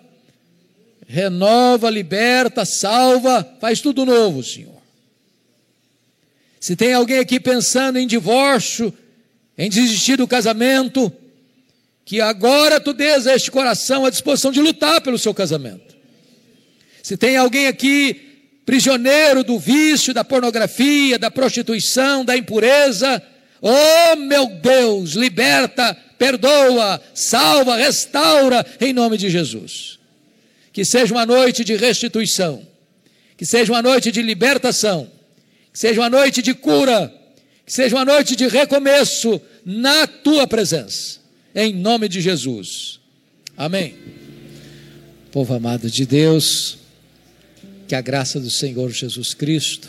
[1.07, 4.82] renova, liberta, salva, faz tudo novo, Senhor.
[6.61, 8.95] Se tem alguém aqui pensando em divórcio,
[9.59, 11.12] em desistir do casamento,
[12.05, 15.96] que agora tu dês a este coração a disposição de lutar pelo seu casamento.
[17.02, 18.32] Se tem alguém aqui
[18.66, 23.22] prisioneiro do vício, da pornografia, da prostituição, da impureza,
[23.61, 29.98] oh meu Deus, liberta, perdoa, salva, restaura em nome de Jesus.
[30.72, 32.66] Que seja uma noite de restituição,
[33.36, 35.11] que seja uma noite de libertação,
[35.72, 37.12] que seja uma noite de cura,
[37.64, 41.24] que seja uma noite de recomeço na tua presença
[41.55, 42.98] em nome de Jesus.
[43.57, 43.94] Amém.
[45.30, 46.78] Povo amado de Deus,
[47.86, 49.88] que a graça do Senhor Jesus Cristo,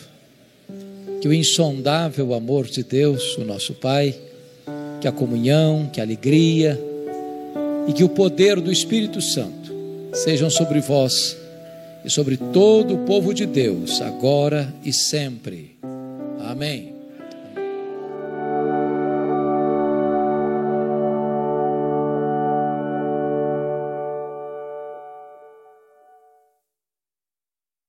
[1.22, 4.16] que o insondável amor de Deus, o nosso Pai,
[5.02, 6.80] que a comunhão, que a alegria
[7.88, 9.74] e que o poder do Espírito Santo
[10.14, 11.38] sejam sobre vós
[12.04, 15.76] e sobre todo o povo de Deus, agora e sempre.
[16.40, 16.95] Amém.